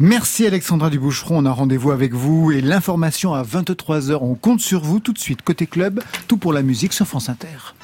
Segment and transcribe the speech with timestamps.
[0.00, 4.80] Merci Alexandra Duboucheron, on a rendez-vous avec vous et l'information à 23h, on compte sur
[4.80, 5.42] vous tout de suite.
[5.42, 7.74] Côté club, tout pour la musique sur France Inter.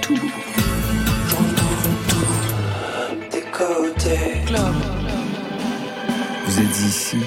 [0.00, 0.16] Tout.
[4.46, 4.74] Club.
[6.46, 7.18] Vous êtes ici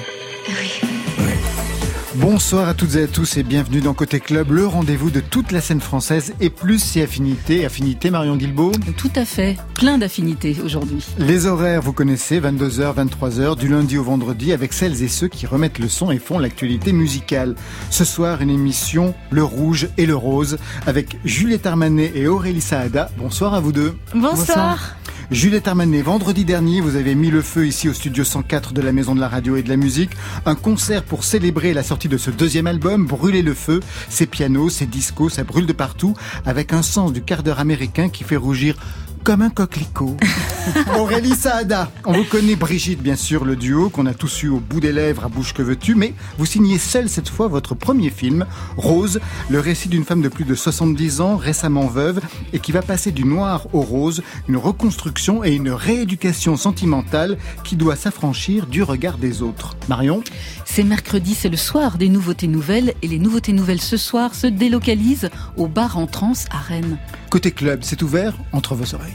[2.16, 5.50] Bonsoir à toutes et à tous et bienvenue dans Côté Club, le rendez-vous de toute
[5.50, 7.64] la scène française et plus si affinités.
[7.64, 11.04] Affinités, Marion Guilbault Tout à fait, plein d'affinités aujourd'hui.
[11.18, 15.46] Les horaires, vous connaissez, 22h, 23h, du lundi au vendredi, avec celles et ceux qui
[15.46, 17.56] remettent le son et font l'actualité musicale.
[17.90, 23.10] Ce soir, une émission Le Rouge et le Rose, avec Juliette Armanet et Aurélie Saada.
[23.18, 23.96] Bonsoir à vous deux.
[24.14, 24.94] Bonsoir.
[25.30, 28.92] Juliette Armanet, vendredi dernier, vous avez mis le feu ici au studio 104 de la
[28.92, 30.10] Maison de la Radio et de la Musique.
[30.44, 33.80] Un concert pour célébrer la sortie de ce deuxième album, Brûler le feu.
[34.10, 38.10] Ses pianos, ses discos, ça brûle de partout, avec un sens du quart d'heure américain
[38.10, 38.76] qui fait rougir
[39.24, 40.16] comme un coquelicot.
[40.98, 44.60] Aurélie Saada, on vous connaît Brigitte, bien sûr, le duo qu'on a tous eu au
[44.60, 48.10] bout des lèvres à bouche que veux-tu, mais vous signez seule cette fois votre premier
[48.10, 48.44] film,
[48.76, 52.20] Rose, le récit d'une femme de plus de 70 ans, récemment veuve,
[52.52, 57.76] et qui va passer du noir au rose, une reconstruction et une rééducation sentimentale qui
[57.76, 59.76] doit s'affranchir du regard des autres.
[59.88, 60.22] Marion?
[60.66, 64.46] C'est mercredi, c'est le soir des nouveautés nouvelles, et les nouveautés nouvelles ce soir se
[64.46, 66.98] délocalisent au bar en trans à Rennes.
[67.30, 69.13] Côté club, c'est ouvert entre vos oreilles.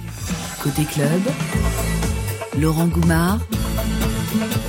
[0.62, 1.22] Côté club,
[2.60, 3.40] Laurent Goumard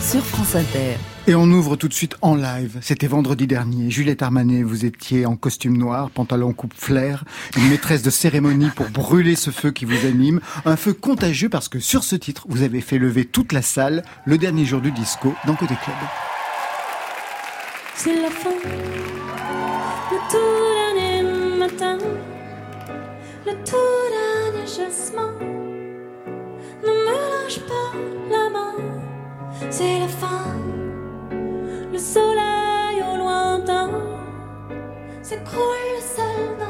[0.00, 0.97] sur France Inter.
[1.27, 2.78] Et on ouvre tout de suite en live.
[2.81, 3.91] C'était vendredi dernier.
[3.91, 7.25] Juliette Armanet, vous étiez en costume noir, pantalon coupe flair,
[7.56, 10.41] une maîtresse de cérémonie pour brûler ce feu qui vous anime.
[10.64, 14.03] Un feu contagieux parce que sur ce titre, vous avez fait lever toute la salle
[14.25, 15.97] le dernier jour du disco dans Côté Club.
[17.95, 18.51] C'est la fin,
[20.11, 20.39] le tout
[20.95, 21.98] dernier matin,
[23.47, 24.09] le tout dernier
[24.78, 24.86] Ne
[26.86, 27.92] me lâche pas
[28.30, 28.77] la main,
[29.68, 30.54] c'est la fin.
[31.92, 33.90] Le soleil au lointain
[35.22, 36.69] s'écroule seul dans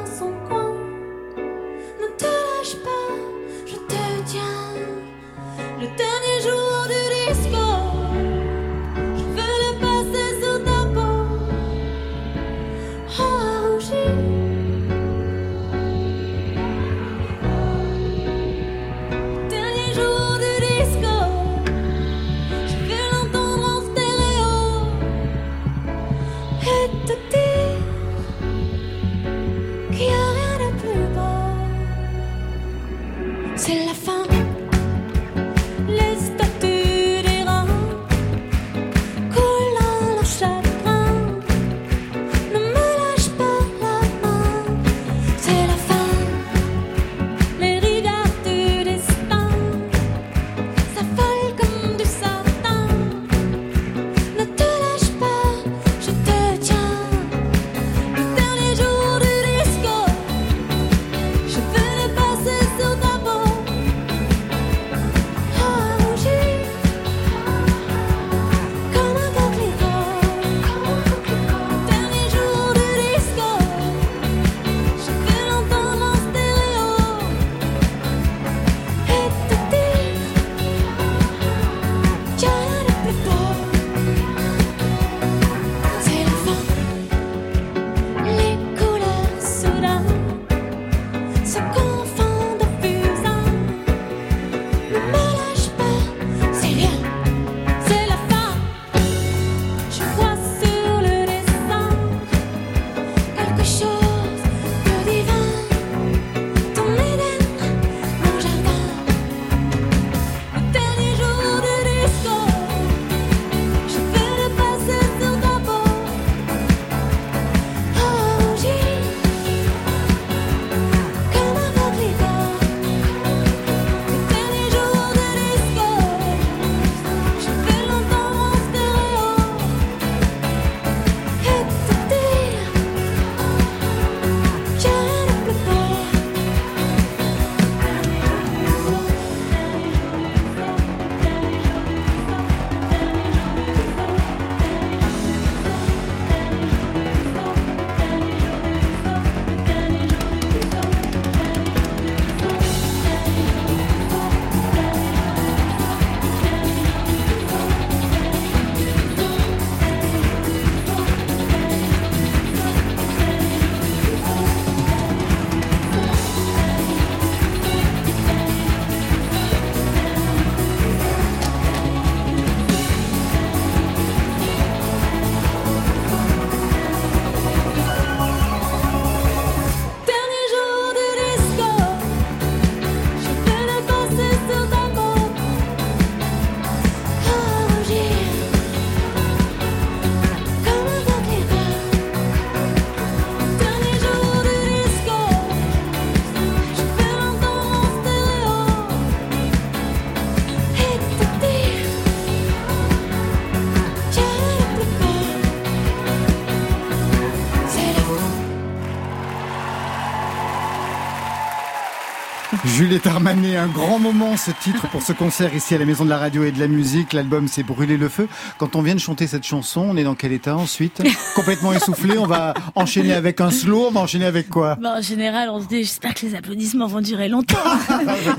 [213.31, 216.19] Armanet, un grand moment ce titre pour ce concert ici à la Maison de la
[216.19, 217.13] Radio et de la Musique.
[217.13, 218.27] L'album c'est Brûler le feu.
[218.59, 221.01] Quand on vient de chanter cette chanson, on est dans quel état ensuite
[221.37, 225.01] Complètement essoufflé, on va enchaîner avec un slow, on va enchaîner avec quoi bah, En
[225.01, 227.57] général, on se dit j'espère que les applaudissements vont durer longtemps,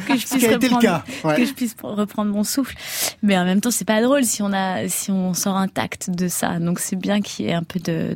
[0.07, 1.03] que je puisse reprendre,
[1.37, 2.75] que je puisse reprendre mon souffle.
[3.23, 6.27] Mais en même temps, c'est pas drôle si on a si on sort intact de
[6.27, 6.59] ça.
[6.59, 8.13] Donc c'est bien qu'il y ait un peu de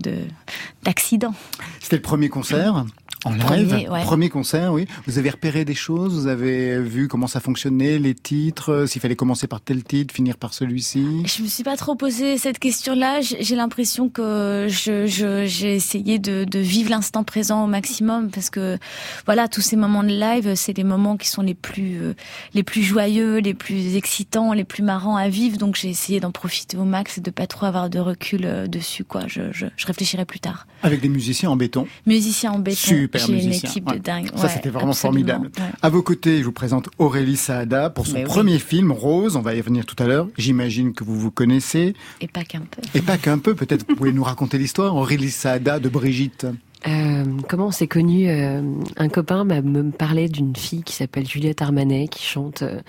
[0.84, 1.34] d'accident.
[1.80, 2.84] C'était le premier concert
[3.26, 4.88] en live, premier, concert, oui.
[5.08, 9.02] Vous avez repéré des choses, vous avez vu comment ça fonctionnait, les titres, euh, s'il
[9.02, 11.24] fallait commencer par tel titre, finir par celui-ci?
[11.26, 13.20] Je me suis pas trop posé cette question-là.
[13.22, 18.78] J'ai l'impression que je j'ai essayé de, de vivre l'instant présent au maximum parce que
[19.26, 22.14] voilà, tous ces moments de live, c'est les moments qui sont les plus euh,
[22.54, 25.58] les plus joyeux, les plus excitants, les plus marrants à vivre.
[25.58, 28.68] Donc j'ai essayé d'en profiter au max et de pas trop avoir de recul euh,
[28.68, 29.04] dessus.
[29.04, 30.68] Quoi, je, je, je réfléchirai plus tard.
[30.84, 31.88] Avec des musiciens en béton?
[32.06, 32.78] Musiciens en béton.
[32.78, 34.30] Super j'ai une équipe de dingue.
[34.36, 35.50] Ça, c'était vraiment formidable.
[35.82, 39.36] À vos côtés, je vous présente Aurélie Saada pour son premier film, Rose.
[39.36, 40.28] On va y revenir tout à l'heure.
[40.38, 41.96] J'imagine que vous vous connaissez.
[42.22, 42.82] Et pas qu'un peu.
[42.94, 43.56] Et pas qu'un peu.
[43.56, 44.96] Peut-être vous pouvez nous raconter l'histoire.
[44.96, 46.48] Aurélie Saada de Brigitte.
[46.88, 48.62] Euh, comment on s'est connu euh,
[48.98, 49.62] Un copain m'a
[49.98, 52.80] parlait d'une fille qui s'appelle Juliette Armanet, qui chante, euh,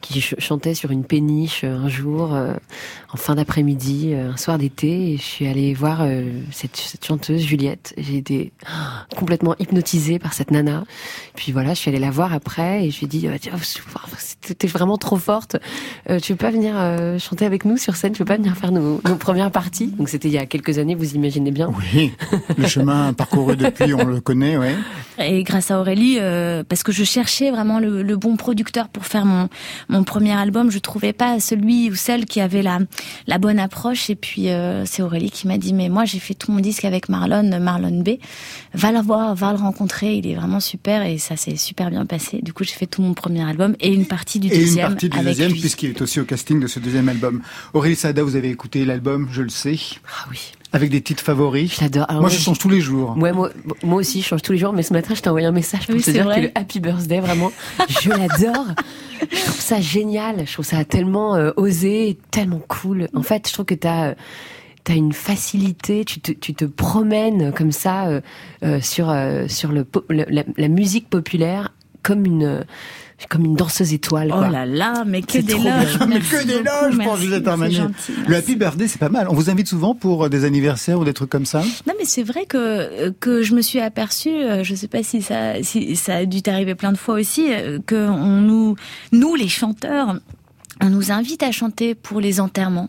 [0.00, 2.34] qui chantait sur une péniche un jour,
[3.12, 5.12] en fin d'après-midi, un soir d'été.
[5.12, 6.06] Et je suis allée voir
[6.50, 7.94] cette, chanteuse Juliette.
[7.98, 8.52] J'ai été
[9.16, 10.84] complètement hypnotisée par cette nana.
[11.34, 13.28] Puis voilà, je suis allée la voir après et je lui ai dit
[14.40, 15.56] c'était vraiment trop forte.
[16.22, 16.74] tu veux pas venir
[17.20, 18.12] chanter avec nous sur scène?
[18.12, 20.78] Tu veux pas venir faire nos, nos premières parties Donc c'était il y a quelques
[20.78, 21.72] années, vous imaginez bien.
[21.94, 22.12] Oui,
[22.56, 24.74] le chemin parcouru depuis, on le connaît, ouais.
[25.18, 29.04] Et grâce à Aurélie, euh, parce que je cherchais vraiment le, le, bon producteur pour
[29.04, 29.48] faire mon,
[29.88, 32.78] mon premier album, je trouvais pas celui ou celle qui avait la,
[33.26, 34.08] la bonne approche.
[34.08, 36.84] Et puis euh, c'est Aurélie qui m'a dit, mais moi j'ai fait tout mon disque
[36.84, 38.10] avec Marlon, Marlon B.
[38.74, 42.06] Va le voir, va le rencontrer, il est vraiment super et ça s'est super bien
[42.06, 42.40] passé.
[42.42, 44.66] Du coup j'ai fait tout mon premier album et une partie du deuxième.
[44.66, 47.42] Et une partie du deuxième puisqu'il est aussi au casting de ce deuxième album.
[47.74, 49.78] Aurélie Sada, vous avez écouté l'album, je le sais.
[50.06, 50.52] Ah oui.
[50.72, 51.78] Avec des titres favoris.
[51.78, 52.06] J'adore.
[52.12, 53.16] Moi, je change tous les jours.
[53.18, 53.50] Ouais, moi,
[53.82, 54.72] moi aussi, je change tous les jours.
[54.72, 57.20] Mais ce matin, je t'ai envoyé un message pour te dire que le Happy Birthday,
[57.20, 57.52] vraiment,
[57.88, 58.66] je l'adore.
[59.30, 60.46] je trouve ça génial.
[60.46, 63.08] Je trouve ça tellement euh, osé, tellement cool.
[63.14, 64.14] En fait, je trouve que t'as euh,
[64.84, 68.20] t'as une facilité, tu te, tu te promènes comme ça euh,
[68.62, 71.72] euh sur euh, sur le, la, la, musique populaire
[72.02, 72.64] comme une
[73.28, 74.28] comme une danseuse étoile.
[74.28, 74.46] Quoi.
[74.48, 77.86] Oh là là, mais que d'éloges Mais que d'éloges pour Juliette Armanet.
[78.26, 79.26] Le Happy Birthday, c'est pas mal.
[79.28, 82.04] On vous invite souvent pour euh, des anniversaires ou des trucs comme ça Non, mais
[82.04, 85.62] c'est vrai que euh, que je me suis aperçue, euh, je sais pas si ça
[85.62, 87.48] si ça a dû t'arriver plein de fois aussi,
[87.86, 88.76] que on nous
[89.12, 90.16] nous les chanteurs
[90.82, 92.88] on nous invite à chanter pour les enterrements,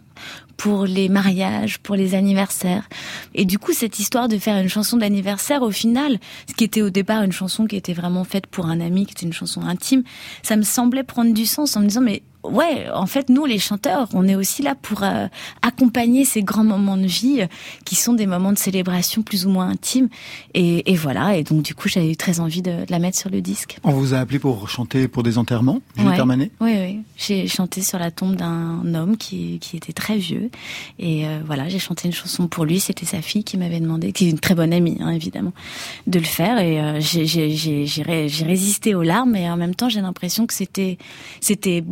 [0.58, 2.88] pour les mariages, pour les anniversaires.
[3.34, 6.82] Et du coup, cette histoire de faire une chanson d'anniversaire, au final, ce qui était
[6.82, 9.62] au départ une chanson qui était vraiment faite pour un ami, qui était une chanson
[9.62, 10.04] intime,
[10.42, 13.60] ça me semblait prendre du sens en me disant, mais ouais, en fait, nous, les
[13.60, 15.28] chanteurs, on est aussi là pour euh,
[15.62, 17.48] accompagner ces grands moments de vie euh,
[17.86, 20.10] qui sont des moments de célébration plus ou moins intimes.
[20.54, 21.38] Et, et voilà.
[21.38, 23.78] Et donc, du coup, j'avais eu très envie de, de, la mettre sur le disque.
[23.84, 26.52] On vous a appelé pour chanter pour des enterrements, Juliette ouais.
[26.60, 27.00] Oui, oui.
[27.18, 30.50] J'ai chanté sur la tombe d'un homme qui, qui était très vieux.
[31.00, 32.80] Et euh, voilà, j'ai chanté une chanson pour lui.
[32.80, 35.54] C'était sa fille qui m'avait demandé, qui est une très bonne amie, hein, évidemment,
[36.08, 36.60] de le faire.
[36.60, 39.36] Et euh, j'ai résisté aux larmes.
[39.36, 40.98] Et en même temps, j'ai l'impression que c'était
[41.40, 41.84] c'était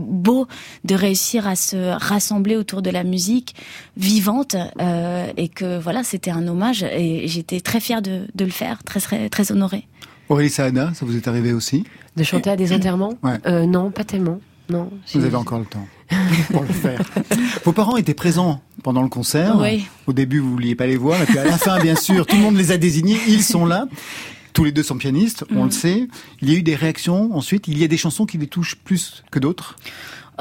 [0.42, 0.48] beau
[0.84, 3.56] de réussir à se rassembler autour de la musique
[3.98, 8.52] vivante euh, et que voilà, c'était un hommage et j'étais très fière de, de, le
[8.52, 9.88] faire, très très, très honorée.
[10.30, 11.84] Aurélie Saada, ça vous est arrivé aussi
[12.16, 13.38] De chanter à des enterrements ouais.
[13.48, 14.40] euh, Non, pas tellement.
[14.70, 14.90] Non.
[15.14, 15.86] Vous avez encore le temps
[16.52, 17.02] pour le faire.
[17.66, 19.58] Vos parents étaient présents pendant le concert.
[19.60, 19.86] Oui.
[20.08, 22.38] Au début, vous vouliez pas les voir, et puis à la fin, bien sûr, tout
[22.38, 23.18] le monde les a désignés.
[23.28, 23.88] Ils sont là.
[24.54, 25.66] Tous les deux sont pianistes, on mm.
[25.66, 26.08] le sait.
[26.42, 27.68] Il y a eu des réactions ensuite.
[27.68, 29.76] Il y a des chansons qui les touchent plus que d'autres?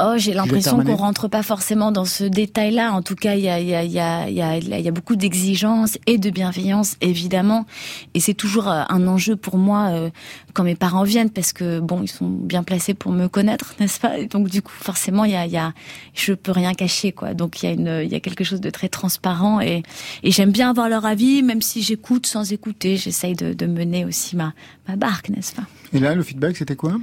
[0.02, 2.92] Oh, j'ai l'impression qu'on rentre pas forcément dans ce détail-là.
[2.92, 5.16] En tout cas, il y a, y, a, y, a, y, a, y a beaucoup
[5.16, 7.66] d'exigences et de bienveillance, évidemment.
[8.14, 10.11] Et c'est toujours euh, un enjeu pour moi euh,
[10.54, 14.00] quand mes parents viennent, parce que bon, ils sont bien placés pour me connaître, n'est-ce
[14.00, 15.73] pas et Donc du coup, forcément, il y a, y a,
[16.14, 17.35] je peux rien cacher, quoi.
[17.35, 19.83] Donc il y a une, il y a quelque chose de très transparent et,
[20.23, 22.97] et j'aime bien avoir leur avis, même si j'écoute sans écouter.
[22.97, 24.54] J'essaye de, de mener aussi ma,
[24.88, 26.94] ma barque, n'est-ce pas Et là, le feedback, c'était quoi?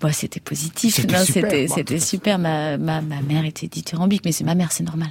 [0.00, 0.94] Bon, c'était positif.
[0.94, 1.68] C'était super.
[1.68, 2.38] C'était super.
[2.38, 5.08] Ma, ma, ma, mère était dithyrambique, mais c'est ma mère, c'est normal.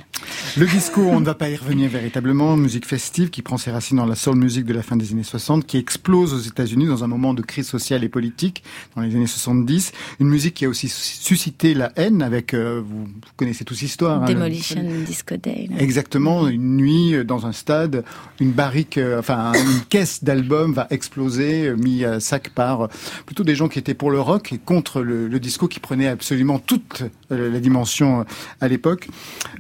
[0.58, 2.56] Le disco, on ne va pas y revenir véritablement.
[2.56, 5.24] Musique festive qui prend ses racines dans la soul music de la fin des années
[5.24, 8.64] 60, qui explose aux États-Unis dans un moment de crise sociale et politique
[8.96, 9.92] dans les années 70.
[10.22, 14.24] Une musique qui a aussi suscité la haine avec, euh, vous, connaissez tous l'histoire.
[14.24, 15.68] Hein, Demolition Disco Day.
[15.78, 16.48] Exactement.
[16.48, 18.06] Une nuit euh, dans un stade,
[18.40, 22.88] une barrique, euh, enfin une caisse d'albums va exploser, mis à sac par
[23.26, 26.08] plutôt des gens qui étaient pour le rock et contre le, le disco qui prenait
[26.08, 28.26] absolument toute la dimension
[28.62, 29.08] à l'époque.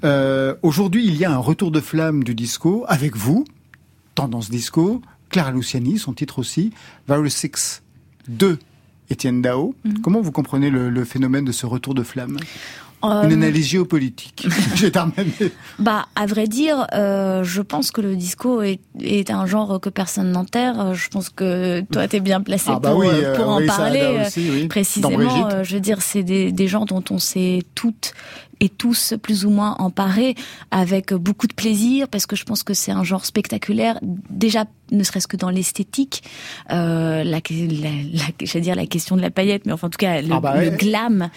[0.03, 3.45] Euh, Aujourd'hui, il y a un retour de flamme du disco avec vous,
[4.13, 6.71] tendance disco, Clara Luciani, son titre aussi,
[7.07, 7.83] Virus 6
[8.27, 8.57] 2,
[9.09, 9.75] Étienne Dao.
[9.83, 10.01] Mhm.
[10.01, 12.37] Comment vous comprenez le, phénomène de ce retour de flamme?
[12.37, 14.47] euh, Une analyse géopolitique.
[15.79, 19.89] bah, à vrai dire, euh, je pense que le disco est, est, un genre que
[19.89, 20.95] personne n'enterre.
[20.95, 24.27] Je pense que toi, tu es bien placé ah, bah pour, euh, pour en parler.
[24.69, 28.13] précisément, je veux dire, c'est des, des gens dont on sait toutes
[28.59, 30.35] et tous plus ou moins emparés
[30.71, 35.03] avec beaucoup de plaisir parce que je pense que c'est un genre spectaculaire déjà ne
[35.03, 36.23] serait-ce que dans l'esthétique
[36.71, 40.31] euh, la, la, dire la question de la paillette mais enfin en tout cas le,
[40.31, 41.29] ah bah glam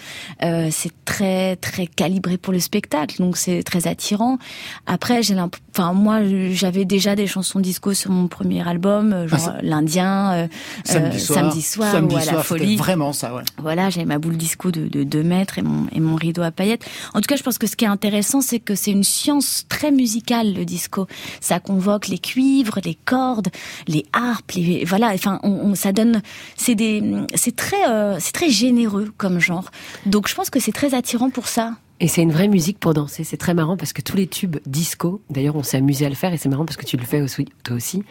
[0.43, 4.37] euh, c'est très très calibré pour le spectacle donc c'est très attirant.
[4.85, 5.35] Après j'ai
[5.71, 6.19] enfin moi
[6.51, 10.47] j'avais déjà des chansons disco sur mon premier album euh, genre ah, l'Indien euh,
[10.83, 12.75] samedi soir, samedi soir, samedi ou à la folie.
[12.75, 13.43] vraiment ça ouais.
[13.57, 16.51] voilà j'avais ma boule disco de, de 2 mètres et mon, et mon rideau à
[16.51, 19.03] paillettes en tout cas, je pense que ce qui est intéressant, c'est que c'est une
[19.03, 21.07] science très musicale, le disco.
[21.41, 23.49] Ça convoque les cuivres, les cordes,
[23.87, 25.11] les harpes, les, voilà.
[25.13, 26.21] Enfin, on, ça donne,
[26.55, 27.03] c'est des,
[27.35, 29.71] c'est très, euh, c'est très généreux comme genre.
[30.05, 31.73] Donc, je pense que c'est très attirant pour ça.
[32.01, 33.25] Et c'est une vraie musique pour danser.
[33.25, 36.15] C'est très marrant parce que tous les tubes disco, d'ailleurs, on s'est amusé à le
[36.15, 38.03] faire et c'est marrant parce que tu le fais aussi, toi aussi.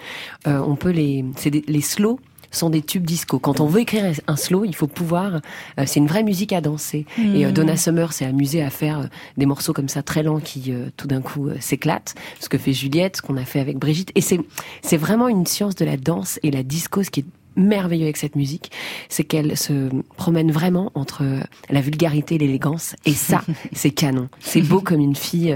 [0.46, 3.38] Euh, on peut les, c'est les slow sont des tubes disco.
[3.38, 5.40] Quand on veut écrire un slow, il faut pouvoir.
[5.78, 7.06] Euh, c'est une vraie musique à danser.
[7.18, 10.40] Et euh, Donna Summer s'est amusée à faire euh, des morceaux comme ça très lents
[10.40, 12.14] qui tout d'un coup s'éclatent.
[12.40, 14.10] Ce que fait Juliette, ce qu'on a fait avec Brigitte.
[14.14, 14.40] Et c'est
[14.82, 17.02] c'est vraiment une science de la danse et la disco.
[17.02, 17.24] Ce qui est
[17.56, 18.70] merveilleux avec cette musique,
[19.08, 21.24] c'est qu'elle se promène vraiment entre
[21.70, 22.94] la vulgarité et l'élégance.
[23.04, 24.28] Et ça, c'est canon.
[24.40, 25.54] C'est beau comme une fille.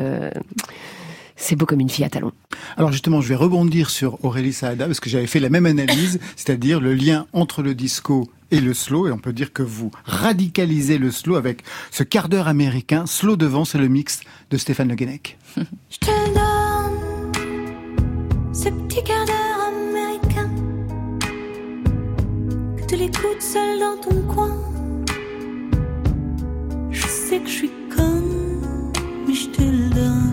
[1.43, 2.31] C'est beau comme une fille à talons.
[2.77, 6.21] Alors justement, je vais rebondir sur Aurélie Saada parce que j'avais fait la même analyse,
[6.37, 9.91] c'est-à-dire le lien entre le disco et le slow, et on peut dire que vous
[10.05, 13.07] radicalisez le slow avec ce quart d'heure américain.
[13.07, 14.21] Slow devant, c'est le mix
[14.53, 15.37] de Stéphane Le Guenec.
[15.57, 17.33] Je te donne
[18.55, 20.49] ce petit quart d'heure américain
[22.77, 24.57] que tu l'écoutes seul dans ton coin.
[26.93, 28.93] Je sais que je suis conne,
[29.27, 30.32] mais je te le donne.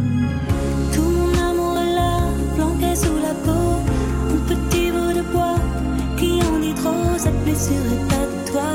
[7.20, 8.72] cette blessure est pas toi.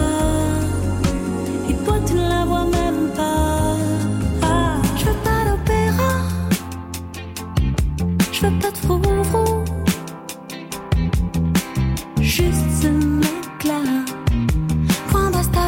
[1.71, 3.77] Et toi, tu ne la vois même pas.
[4.43, 4.77] Ah.
[4.99, 6.13] Je veux pas d'opéra.
[8.33, 9.01] Je veux pas de frou
[12.21, 13.81] Juste ce mec-là.
[15.09, 15.67] Point basta.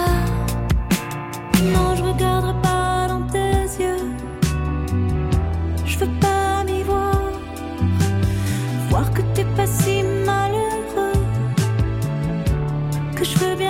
[1.75, 2.56] Non, je regarderai
[13.27, 13.66] je veux bien.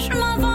[0.00, 0.49] je.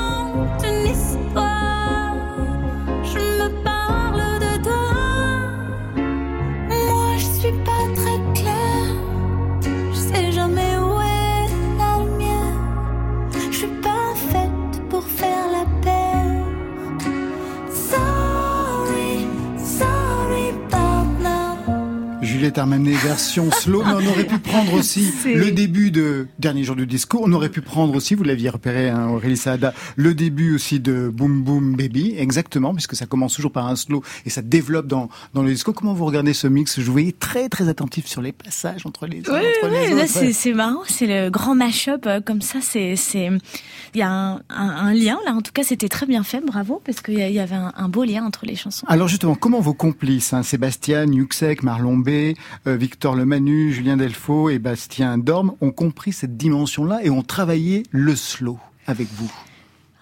[22.56, 26.88] Sur version slow, mais on aurait pu prendre aussi le début de Dernier jour du
[26.88, 27.20] disco.
[27.22, 31.10] On aurait pu prendre aussi, vous l'aviez repéré, hein, Aurélie Saada, le début aussi de
[31.10, 35.10] Boom Boom Baby, exactement, puisque ça commence toujours par un slow et ça développe dans,
[35.34, 35.74] dans le disco.
[35.74, 36.80] Comment vous regardez ce mix?
[36.80, 41.08] Je voyais très très attentif sur les passages entre les, oui, oui, C'est marrant, c'est
[41.08, 42.60] le grand mash-up euh, comme ça.
[42.62, 45.34] C'est il y a un, un, lien là.
[45.34, 46.42] En tout cas, c'était très bien fait.
[46.42, 48.86] Bravo, parce qu'il y, avait un, beau lien entre les chansons.
[48.88, 52.34] Alors justement, comment vos complices, hein, Sébastien Yuxek, Marlon B,
[52.66, 58.16] Victor Lemanu, Julien Delfaux et Bastien Dorme, ont compris cette dimension-là et ont travaillé le
[58.16, 59.32] slow avec vous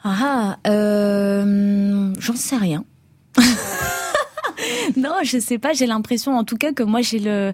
[0.03, 2.83] Ah, euh, j'en sais rien.
[4.97, 5.73] non, je sais pas.
[5.73, 7.53] J'ai l'impression, en tout cas, que moi, j'ai le,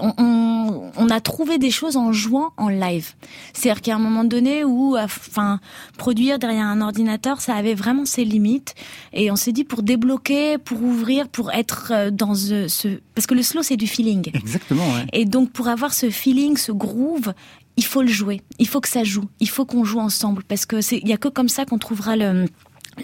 [0.00, 3.12] on, on, on, a trouvé des choses en jouant en live.
[3.52, 5.60] C'est-à-dire qu'il y a un moment donné où, enfin,
[5.96, 8.74] produire derrière un ordinateur, ça avait vraiment ses limites.
[9.12, 13.34] Et on s'est dit pour débloquer, pour ouvrir, pour être euh, dans ce, parce que
[13.34, 14.30] le slow c'est du feeling.
[14.34, 14.86] Exactement.
[14.94, 15.06] Ouais.
[15.12, 17.32] Et donc pour avoir ce feeling, ce groove,
[17.76, 18.42] il faut le jouer.
[18.58, 19.24] Il faut que ça joue.
[19.40, 21.78] Il faut qu'on joue ensemble parce que c'est, il y a que comme ça qu'on
[21.78, 22.46] trouvera le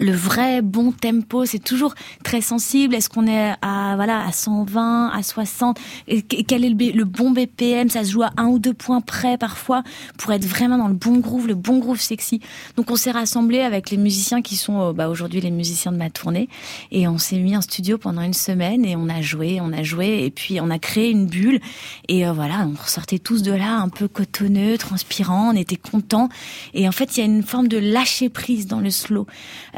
[0.00, 2.94] le vrai bon tempo, c'est toujours très sensible.
[2.94, 7.88] Est-ce qu'on est à voilà à 120, à 60 et Quel est le, bon BPM
[7.88, 9.82] Ça se joue à un ou deux points près parfois
[10.18, 12.40] pour être vraiment dans le bon groove, le bon groove sexy.
[12.76, 15.96] Donc on s'est rassemblé avec les musiciens qui sont euh, bah, aujourd'hui les musiciens de
[15.96, 16.48] ma tournée.
[16.90, 19.82] Et on s'est mis en studio pendant une semaine et on a joué, on a
[19.82, 20.24] joué.
[20.24, 21.60] Et puis on a créé une bulle.
[22.08, 26.28] Et euh, voilà on ressortait tous de là un peu cotonneux, transpirant, on était contents.
[26.72, 29.26] Et en fait il y a une forme de lâcher prise dans le slow.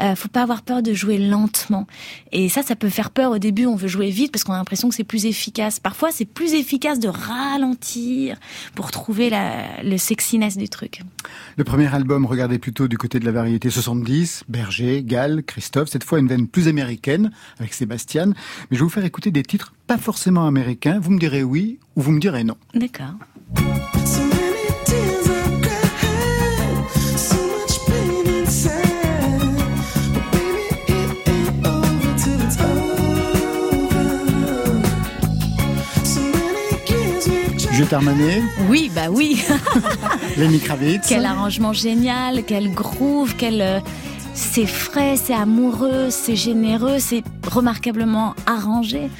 [0.01, 1.87] Euh, euh, faut pas avoir peur de jouer lentement.
[2.31, 3.65] Et ça, ça peut faire peur au début.
[3.65, 5.79] On veut jouer vite parce qu'on a l'impression que c'est plus efficace.
[5.79, 8.37] Parfois, c'est plus efficace de ralentir
[8.75, 11.01] pour trouver la, le sexiness du truc.
[11.55, 15.89] Le premier album regardait plutôt du côté de la variété 70, Berger, Gall, Christophe.
[15.89, 18.27] Cette fois, une veine plus américaine avec Sébastien.
[18.27, 18.33] Mais
[18.71, 20.99] je vais vous faire écouter des titres pas forcément américains.
[20.99, 22.57] Vous me direz oui ou vous me direz non.
[22.73, 23.15] D'accord.
[37.77, 39.45] Juliette Armanet Oui, bah oui.
[40.37, 41.07] Lenny Kravitz.
[41.07, 43.61] Quel arrangement génial, quel groove, quel...
[43.61, 43.79] Euh,
[44.33, 49.11] c'est frais, c'est amoureux, c'est généreux, c'est remarquablement arrangé.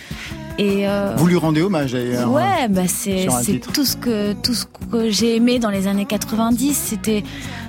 [0.57, 1.13] Et euh...
[1.17, 2.31] Vous lui rendez hommage d'ailleurs.
[2.31, 3.27] Ouais, bah c'est
[3.73, 6.73] tout ce que tout ce que j'ai aimé dans les années 90.
[6.73, 7.23] C'était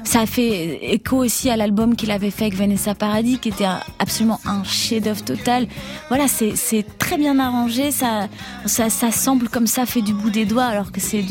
[0.04, 3.66] ça a fait écho aussi à l'album qu'il avait fait avec Vanessa Paradis, qui était
[3.98, 5.66] absolument un chef-d'œuvre total.
[6.08, 8.28] Voilà, c'est très bien arrangé, ça,
[8.64, 11.22] ça, ça semble comme ça fait du bout des doigts, alors que c'est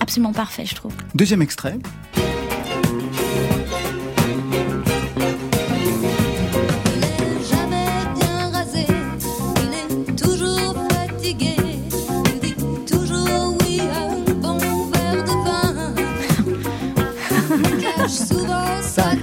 [0.00, 0.92] absolument parfait, je trouve.
[1.14, 1.78] Deuxième extrait.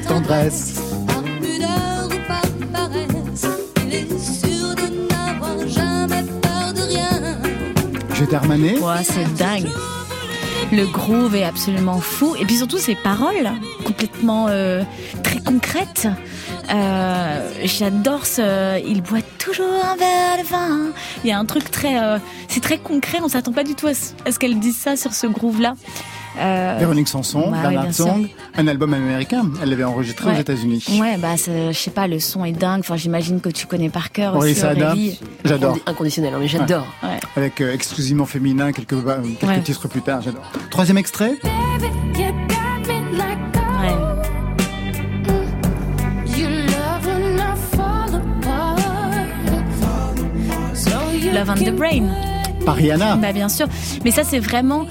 [0.07, 0.79] Tendresse.
[1.07, 3.47] Par pudeur ou par paresse,
[3.85, 7.37] il est sûr de n'avoir jamais peur de rien.
[8.13, 9.69] J'étais Armanet Ouais, c'est dingue.
[10.71, 12.35] Le groove est absolument fou.
[12.39, 13.51] Et puis surtout, ses paroles,
[13.83, 14.83] complètement euh,
[15.23, 16.07] très concrètes.
[16.73, 18.79] Euh, J'adore ce.
[18.85, 20.91] Il boit toujours un verre de vin.
[21.23, 22.03] Il y a un truc très.
[22.03, 22.17] Euh,
[22.47, 23.19] c'est très concret.
[23.23, 25.75] On s'attend pas du tout à ce, à ce qu'elle dise ça sur ce groove-là.
[26.39, 29.45] Euh, Véronique Sanson, Bernard Song, un album américain.
[29.61, 30.85] Elle l'avait enregistré aux États-Unis.
[30.99, 32.79] Ouais, bah je sais pas, le son est dingue.
[32.81, 34.55] Enfin, j'imagine que tu connais par cœur aussi.
[35.43, 35.77] j'adore.
[35.85, 36.85] Inconditionnel, mais j'adore.
[37.35, 40.43] Avec euh, exclusivement féminin quelques bah, quelques titres plus tard, j'adore.
[40.69, 41.35] Troisième extrait.
[51.33, 52.07] Love on the Brain.
[52.65, 53.17] Par Rihanna.
[53.17, 53.67] Bah bien sûr.
[54.05, 54.85] Mais ça c'est vraiment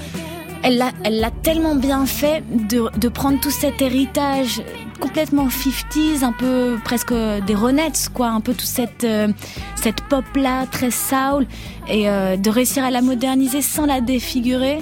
[0.65, 4.63] elle l'a, elle l'a tellement bien fait de, de prendre tout cet héritage
[4.99, 9.29] complètement 50s, un peu presque des Ronettes, quoi, un peu toute cette, euh,
[9.77, 11.47] cette pop-là, très soul,
[11.89, 14.79] et euh, de réussir à la moderniser sans la défigurer.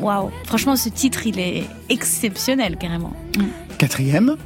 [0.00, 3.12] Waouh, franchement, ce titre, il est exceptionnel, carrément.
[3.78, 4.36] Quatrième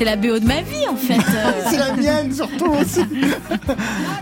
[0.00, 1.20] c'est la BO de ma vie en fait.
[1.68, 3.00] c'est la mienne surtout aussi.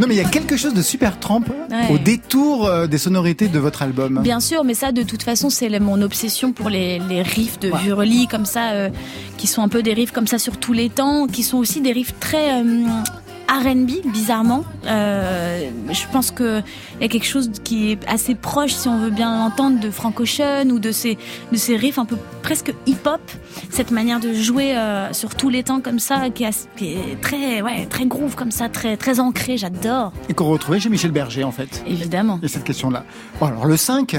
[0.00, 1.50] non mais il y a quelque chose de super trempe
[1.88, 4.18] au détour euh, des sonorités de votre album.
[4.24, 7.70] Bien sûr, mais ça de toute façon c'est mon obsession pour les, les riffs de
[7.70, 8.26] ouais.
[8.28, 8.90] comme ça, euh,
[9.36, 11.80] qui sont un peu des riffs comme ça sur tous les temps, qui sont aussi
[11.80, 12.84] des riffs très euh,
[13.48, 14.64] R&B, bizarrement.
[14.86, 16.62] Euh, je pense qu'il
[17.00, 20.20] y a quelque chose qui est assez proche, si on veut bien l'entendre, de Frank
[20.20, 21.16] Ocean ou de ces,
[21.50, 23.20] de ces riffs un peu presque hip-hop.
[23.70, 27.86] Cette manière de jouer euh, sur tous les temps comme ça, qui, est très, ouais,
[27.86, 30.12] très groove comme ça, très, très ancré, j'adore.
[30.28, 31.82] Et qu'on retrouvait chez Michel Berger, en fait.
[31.86, 32.38] Évidemment.
[32.42, 33.04] Et cette question-là.
[33.40, 34.18] Bon, alors le 5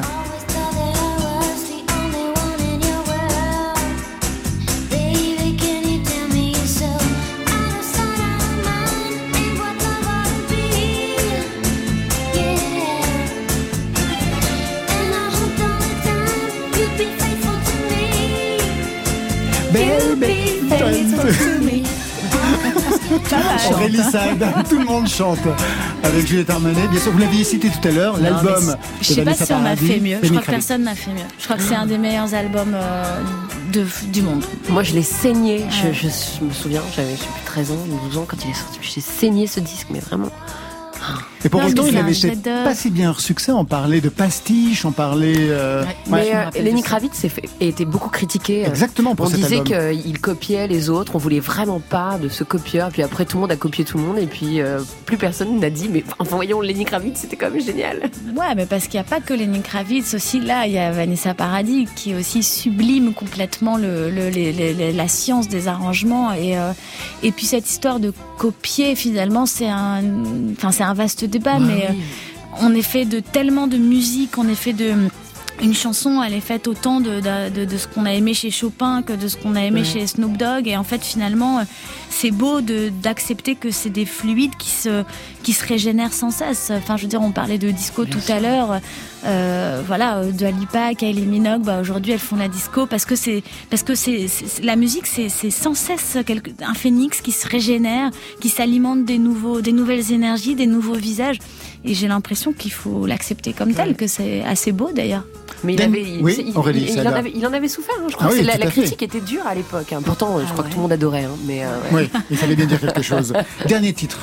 [24.70, 25.40] Tout le monde chante
[26.04, 26.88] avec Juliette Armanet.
[26.88, 28.76] Bien sûr, vous l'aviez cité tout à l'heure, l'album.
[29.02, 30.18] Je sais pas si on m'a fait mieux.
[30.22, 31.26] Je crois que personne n'a fait mieux.
[31.38, 33.22] Je crois que c'est un des meilleurs albums euh,
[33.74, 34.44] de, du monde.
[34.70, 35.66] Moi, je l'ai saigné.
[35.70, 36.08] Je, je,
[36.40, 38.80] je me souviens, j'avais, je sais plus, 13 ans, 12 ans quand il est sorti.
[38.82, 40.30] J'ai saigné ce disque, mais vraiment.
[41.46, 42.64] Et pour Non, autant, il c'est avait un été chef-d'œuvre.
[42.64, 43.52] pas si bien succès.
[43.52, 45.34] On parlait de pastiche, on parlait.
[45.38, 45.96] euh, Ouais.
[46.10, 46.88] Mais euh, Lenny ça.
[46.88, 48.66] Kravitz s'est fait- a été beaucoup critiqué.
[48.66, 52.28] euh, Exactement pour on cet disait qu'il copiait les autres, on voulait vraiment pas de
[52.30, 52.90] ce copieur.
[52.90, 55.60] Puis après, tout le monde a copié tout le monde, et puis euh, plus personne
[55.60, 58.02] n'a dit, mais enfin, voyons, Lenny Kravitz, c'était quand même génial.
[58.36, 60.40] Ouais, mais parce qu'il n'y a pas que Lenny Kravitz aussi.
[60.42, 65.68] Là, il y a Vanessa Paradis qui aussi sublime complètement le, le- la science des
[65.68, 66.34] arrangements.
[66.34, 66.72] Et, euh,
[67.24, 70.02] et puis cette histoire de copier, finalement, c'est un,
[70.54, 71.60] enfin, c'est un vaste débat.
[71.60, 71.94] mais euh,
[72.62, 74.94] on est fait de tellement de musique, on est fait de
[75.62, 78.50] une chanson, elle est faite autant de, de, de- de ce qu'on a aimé chez
[78.52, 80.68] Chopin que de ce qu'on a aimé chez Snoop Dogg.
[80.68, 81.64] Et en fait, finalement, euh,
[82.10, 85.04] c'est beau d'accepter que c'est des fluides qui se,
[85.44, 86.72] qui se régénèrent sans cesse.
[86.76, 88.36] Enfin, je veux dire, on parlait de disco Bien tout sûr.
[88.36, 88.80] à l'heure.
[89.26, 93.44] Euh, voilà, de Alipa, Kylie Minogue, bah, aujourd'hui, elles font la disco parce que c'est,
[93.70, 94.28] parce que c'est,
[94.64, 99.60] la musique, c'est, sans cesse quelque, un phénix qui se régénère, qui s'alimente des nouveaux,
[99.60, 101.38] des nouvelles énergies, des nouveaux visages.
[101.84, 105.24] Et j'ai l'impression qu'il faut l'accepter comme tel, que c'est assez beau d'ailleurs.
[105.64, 107.12] Mais il Dan- avait, il, oui, il- Aurélie, il- il Sada.
[107.12, 107.96] en avait, il en avait souffert.
[108.00, 109.92] hein, je crois Ah oui, c'est la, critique était dure à l'époque.
[109.94, 110.02] hein.
[110.04, 110.70] Pourtant, je Ah crois ouais.
[110.70, 111.24] que tout le monde adorait.
[111.26, 112.10] hein, mais euh, ouais.
[112.14, 113.34] Oui, il fallait bien dire quelque chose.
[113.68, 114.20] Dernier titre.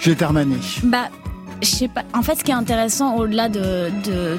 [0.00, 0.56] Juliette Armanet.
[0.84, 1.10] Bah,
[1.62, 2.04] je sais pas.
[2.14, 3.90] En fait, ce qui est intéressant au-delà de,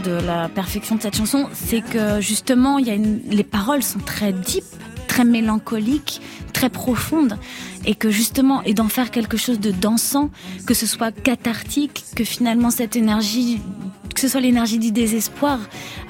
[0.04, 4.00] de, la perfection de cette chanson, c'est que justement, il y a les paroles sont
[4.00, 4.64] très deep,
[5.08, 6.22] très mélancoliques,
[6.54, 7.38] très profondes,
[7.86, 10.32] et que justement, et d'en faire quelque chose de dansant,
[10.66, 13.62] que ce soit cathartique, que finalement cette énergie,
[14.22, 15.60] que ce soit l'énergie du désespoir,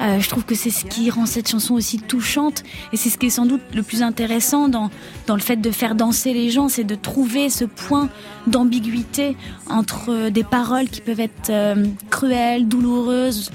[0.02, 3.18] euh, je trouve que c'est ce qui rend cette chanson aussi touchante, et c'est ce
[3.18, 4.90] qui est sans doute le plus intéressant dans
[5.30, 8.10] le fait de faire danser les gens, c'est de trouver ce point
[8.48, 9.38] d'ambiguïté
[9.70, 13.50] entre euh, des paroles qui peuvent être euh, cruelles, douloureuses,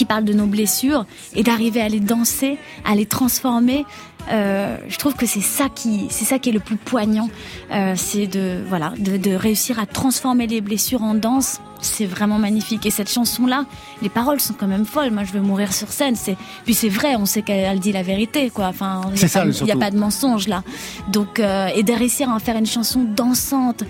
[0.00, 3.84] qui parlent de nos blessures, et d'arriver à les danser, à les transformer.
[4.30, 7.28] Euh, je trouve que c'est ça qui, c'est ça qui est le plus poignant,
[7.70, 11.60] euh, c'est de voilà, de, de réussir à transformer les blessures en danse.
[11.82, 12.86] C'est vraiment magnifique.
[12.86, 13.64] Et cette chanson-là,
[14.00, 15.10] les paroles sont quand même folles.
[15.10, 16.16] Moi, je veux mourir sur scène.
[16.16, 18.68] C'est puis c'est vrai, on sait qu'elle dit la vérité, quoi.
[18.68, 19.78] Enfin, il y a C'est ça, pas- il y a surtout.
[19.78, 20.62] pas de mensonge là.
[21.08, 23.84] Donc, euh, et de réussir à en faire une chanson dansante,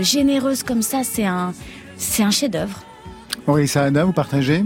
[0.00, 1.52] généreuse comme ça, c'est un,
[1.98, 2.78] c'est un chef-d'œuvre.
[3.46, 4.64] Aurélie Saada, vous partagez?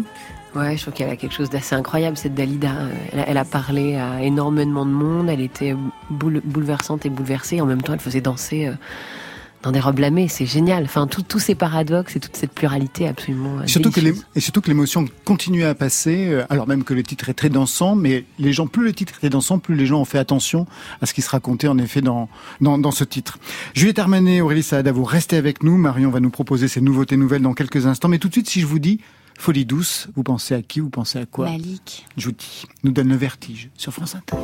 [0.56, 2.72] Ouais, je trouve qu'elle a quelque chose d'assez incroyable, cette Dalida.
[3.12, 5.74] Elle a, elle a parlé à énormément de monde, elle était
[6.10, 8.72] boule- bouleversante et bouleversée, et en même temps elle faisait danser euh,
[9.62, 10.84] dans des robes lamées, c'est génial.
[10.84, 14.60] Enfin, tous ces paradoxes et toute cette pluralité absolument euh, Surtout que les- et surtout
[14.62, 18.24] que l'émotion continue à passer, euh, alors même que le titre est très dansant, mais
[18.40, 20.66] les gens, plus le titre est dansant, plus les gens ont fait attention
[21.00, 22.28] à ce qui se racontait en effet dans,
[22.60, 23.38] dans, dans ce titre.
[23.74, 25.76] Juliette Armanet, Aurélie Saada, vous restez avec nous.
[25.76, 28.08] Marion va nous proposer ses nouveautés nouvelles dans quelques instants.
[28.08, 28.98] Mais tout de suite, si je vous dis
[29.40, 31.46] Folie douce, vous pensez à qui Vous pensez à quoi?
[31.46, 32.06] Malik.
[32.18, 34.36] Jouti nous donne le vertige sur France Inter.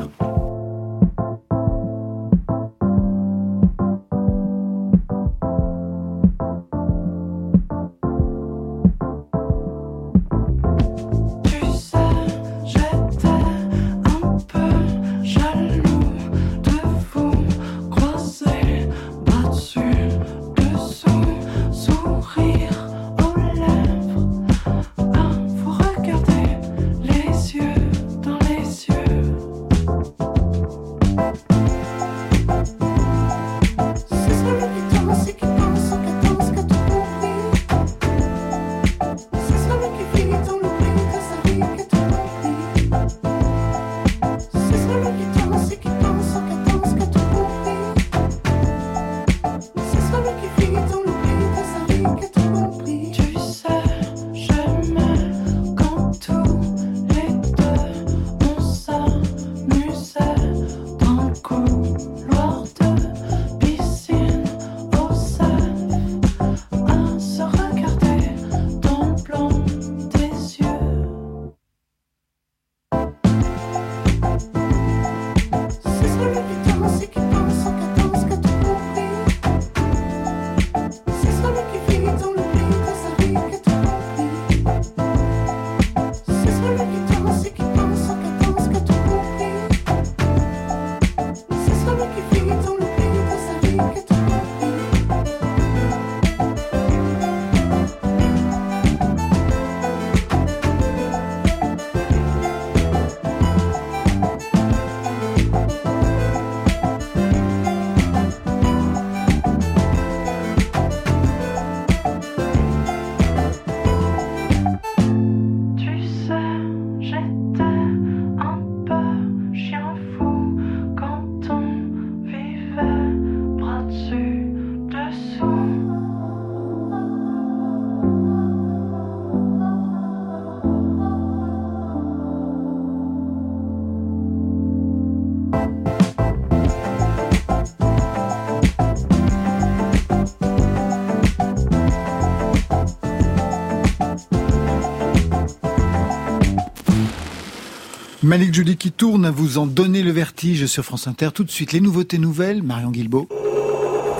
[148.26, 151.28] Malik Julie qui tourne à vous en donner le vertige sur France Inter.
[151.32, 153.28] Tout de suite, les nouveautés nouvelles, Marion Guilbeault.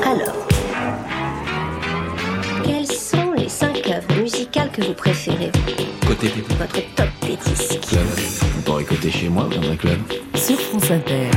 [0.05, 0.47] Alors,
[2.65, 5.51] quelles sont les cinq œuvres musicales que vous préférez
[6.07, 7.81] Côté Votre top des disques.
[7.81, 8.07] club.
[8.59, 9.99] On pourrait côté chez moi dans un club.
[10.37, 11.29] Sur France Inter.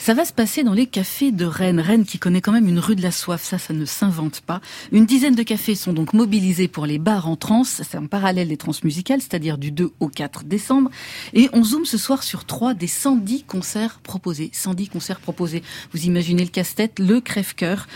[0.00, 1.78] Ça va se passer dans les cafés de Rennes.
[1.78, 4.62] Rennes qui connaît quand même une rue de la soif, ça, ça ne s'invente pas.
[4.92, 7.64] Une dizaine de cafés sont donc mobilisés pour les bars en trans.
[7.64, 10.90] C'est en parallèle des trans musicales, c'est-à-dire du 2 au 4 décembre.
[11.34, 14.48] Et on zoome ce soir sur trois des 110 concerts proposés.
[14.54, 15.62] 110 concerts proposés.
[15.92, 17.86] Vous imaginez le casse-tête, le crève-cœur.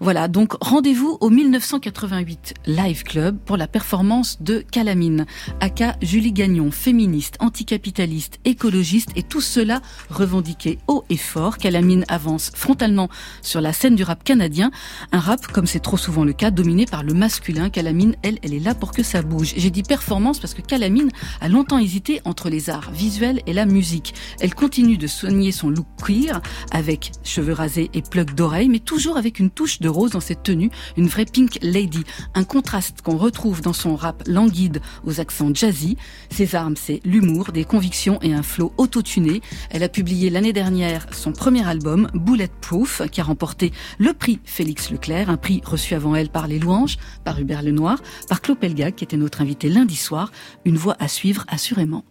[0.00, 0.28] Voilà.
[0.28, 5.24] Donc, rendez-vous au 1988 Live Club pour la performance de Calamine.
[5.60, 11.53] Aka Julie Gagnon, féministe, anticapitaliste, écologiste et tout cela revendiqué haut et fort.
[11.58, 13.08] Calamine avance frontalement
[13.42, 14.70] sur la scène du rap canadien.
[15.12, 17.70] Un rap, comme c'est trop souvent le cas, dominé par le masculin.
[17.70, 19.54] Calamine, elle, elle est là pour que ça bouge.
[19.56, 23.66] J'ai dit performance parce que Calamine a longtemps hésité entre les arts visuels et la
[23.66, 24.14] musique.
[24.40, 26.40] Elle continue de soigner son look queer
[26.70, 30.42] avec cheveux rasés et plugs d'oreilles, mais toujours avec une touche de rose dans cette
[30.42, 32.04] tenue, une vraie pink lady.
[32.34, 35.96] Un contraste qu'on retrouve dans son rap languide aux accents jazzy.
[36.30, 39.40] Ses armes, c'est l'humour, des convictions et un flow autotuné.
[39.70, 44.90] Elle a publié l'année dernière son premier album, Bulletproof, qui a remporté le prix Félix
[44.90, 47.98] Leclerc, un prix reçu avant elle par Les Louanges, par Hubert Lenoir,
[48.30, 50.32] par Claude Pelgag, qui était notre invité lundi soir.
[50.64, 52.02] Une voix à suivre assurément.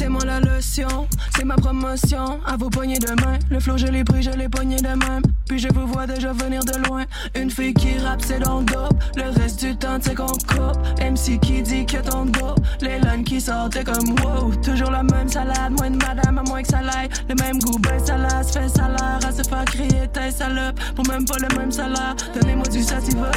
[0.00, 2.40] C'est moi la leçon, c'est ma promotion.
[2.46, 5.20] À vos poignées de main, le flow je l'ai pris, je l'ai pogné de même.
[5.46, 7.04] Puis je vous vois déjà venir de loin.
[7.38, 8.94] Une fille qui rappe, c'est dans le dope.
[9.16, 10.78] Le reste du temps, c'est qu'on coupe.
[11.02, 12.54] MC qui dit que ton dos.
[12.80, 14.50] Les lines qui sortent, t'es comme wow.
[14.64, 17.10] Toujours la même salade, moins de madame, à moins que ça l'aille.
[17.28, 19.20] Le même goût, ben ça se fait salaire.
[19.22, 20.80] À se faire crier, t'es salope.
[20.96, 22.16] Pour même pas le même salaire.
[22.40, 23.30] Donnez-moi du sativa.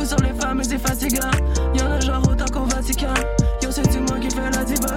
[0.00, 1.30] Où sont les femmes, c'est fatigant.
[1.74, 3.12] Y'en a genre autant qu'au Vatican.
[3.62, 4.96] Yo, c'est du moi qui fait la diva.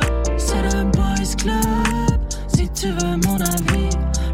[1.40, 3.90] Si tu veux mon avis,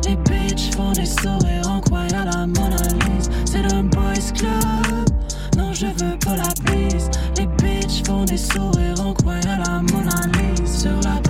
[0.08, 3.30] les bitches font des sourires en croyant la Mona Lisa.
[3.46, 5.06] C'est le boys club.
[5.56, 7.12] Non, je veux pas la bise.
[7.38, 10.16] Les bitches font des sourires en croyant la Mona.
[10.66, 11.22] Sur la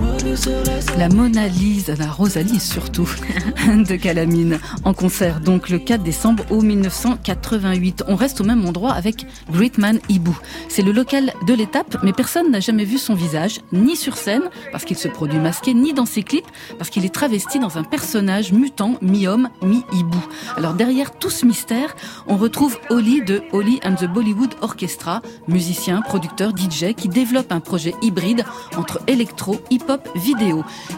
[0.98, 3.08] La Mona Lisa, la Rosalie surtout,
[3.68, 8.04] de Calamine, en concert donc le 4 décembre au 1988.
[8.06, 10.32] On reste au même endroit avec Greatman Ibu.
[10.68, 14.42] C'est le local de l'étape, mais personne n'a jamais vu son visage, ni sur scène,
[14.72, 16.46] parce qu'il se produit masqué, ni dans ses clips,
[16.76, 20.24] parce qu'il est travesti dans un personnage mutant, mi-homme, mi-hibou.
[20.56, 21.96] Alors derrière tout ce mystère,
[22.26, 27.60] on retrouve Oli de Oli and the Bollywood Orchestra, musicien, producteur, DJ, qui développe un
[27.60, 28.44] projet hybride
[28.76, 30.06] entre électro, hip-hop,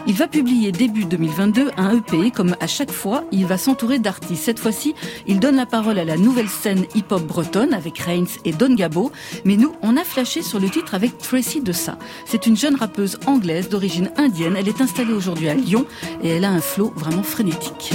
[0.07, 4.43] Il va publier début 2022 un EP, comme à chaque fois, il va s'entourer d'artistes.
[4.43, 4.95] Cette fois-ci,
[5.27, 9.11] il donne la parole à la nouvelle scène hip-hop bretonne avec Reigns et Don Gabo.
[9.45, 11.97] Mais nous, on a flashé sur le titre avec Tracy Dessa.
[12.25, 14.55] C'est une jeune rappeuse anglaise d'origine indienne.
[14.57, 15.85] Elle est installée aujourd'hui à Lyon
[16.23, 17.93] et elle a un flow vraiment frénétique.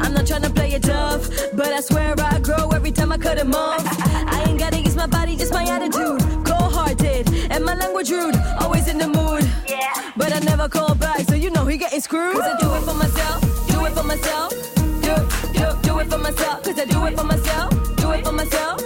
[0.00, 3.36] I'm not tryna play it tough, but I swear I grow every time I cut
[3.38, 3.84] them off.
[4.00, 6.20] I ain't gotta use my body, just my attitude.
[6.46, 9.44] Cold hearted, and my language rude, always in the mood.
[10.16, 12.36] But I never call back, so you know he getting screwed.
[12.36, 14.50] Cause I do it for myself, do it for myself.
[15.02, 15.14] Do,
[15.58, 18.78] do, do it for myself, cause I do it for myself, do it for myself.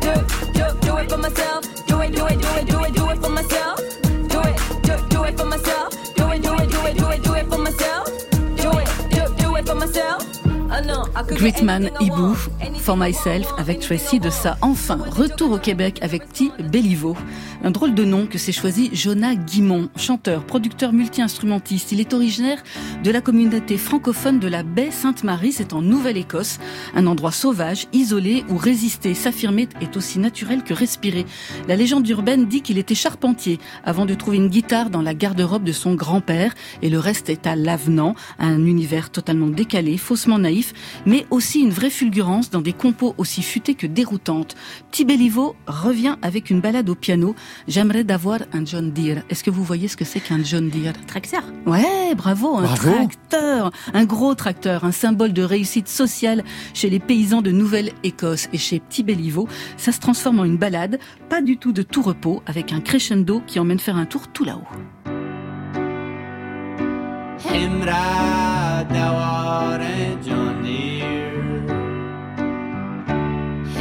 [0.00, 0.14] Do,
[0.52, 2.97] do, do it for myself, do it, do it, do it, do it,
[11.28, 14.56] Gritman anything For Myself, avec Tracy de ça.
[14.62, 17.16] Enfin, retour au Québec avec Petit Béliveau.
[17.62, 21.92] Un drôle de nom que s'est choisi Jonah Guimont, chanteur, producteur multi-instrumentiste.
[21.92, 22.62] Il est originaire
[23.02, 26.58] de la communauté francophone de la baie Sainte-Marie, c'est en Nouvelle-Écosse.
[26.94, 31.26] Un endroit sauvage, isolé, où résister, s'affirmer est aussi naturel que respirer.
[31.66, 35.64] La légende urbaine dit qu'il était charpentier avant de trouver une guitare dans la garde-robe
[35.64, 40.67] de son grand-père et le reste est à l'avenant, un univers totalement décalé, faussement naïf,
[41.06, 44.56] mais aussi une vraie fulgurance dans des compos aussi futés que déroutantes.
[44.90, 47.34] Petit Béliveau revient avec une balade au piano.
[47.66, 49.22] J'aimerais d'avoir un John Deere.
[49.30, 50.94] Est-ce que vous voyez ce que c'est qu'un John Deere?
[51.06, 51.42] Tracteur.
[51.66, 52.90] Ouais, bravo, un Bravo.
[52.92, 58.58] tracteur, un gros tracteur, un symbole de réussite sociale chez les paysans de Nouvelle-Écosse et
[58.58, 59.48] chez Petit Béliveau.
[59.76, 63.42] Ça se transforme en une balade, pas du tout de tout repos, avec un crescendo
[63.46, 64.66] qui emmène faire un tour tout là-haut.
[68.84, 71.74] D'avoir un John Deere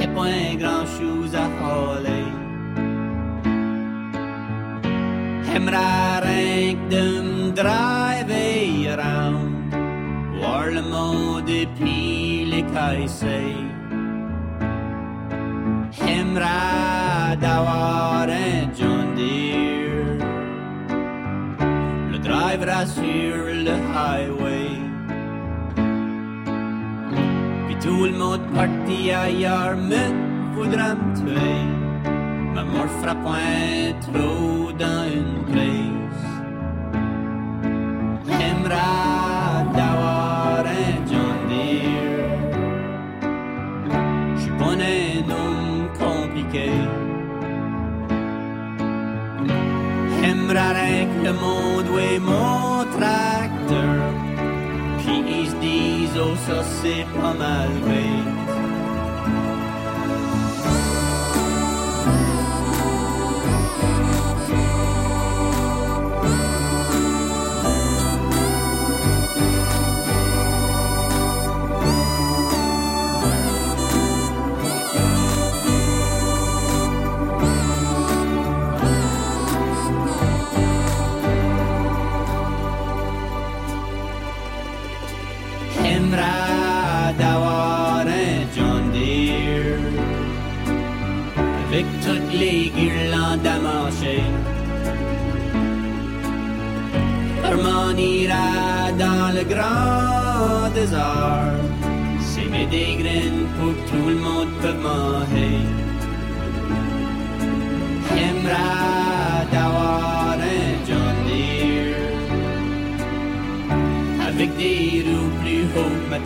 [0.01, 2.27] Et pas grand chose à voler
[5.53, 9.75] Hemra rien que de me driver around.
[10.39, 13.53] Voir le monde et puis les say
[16.01, 20.25] Hemra d'avoir un John Deere
[22.11, 23.35] Le drivera sur
[23.67, 24.46] le highway
[27.81, 30.03] tout le monde parti ailleurs me
[30.55, 31.63] voudra me tuer
[32.53, 36.27] Ma mort fera point trop dans une place
[38.41, 42.37] Hemra d'avoir un John Deere.
[44.37, 46.69] J'suis pas un homme compliqué
[50.19, 52.86] J'aimerais que le monde ouais mon
[56.17, 58.16] disent oh ça c'est pas mal bête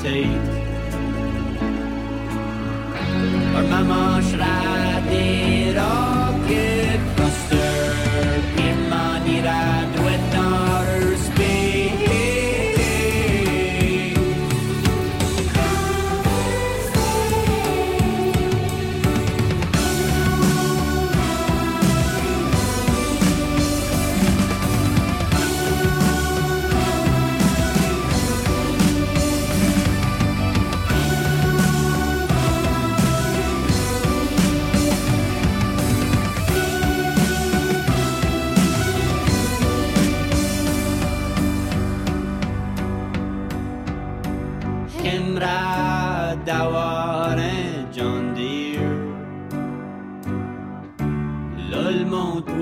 [0.04, 0.61] haut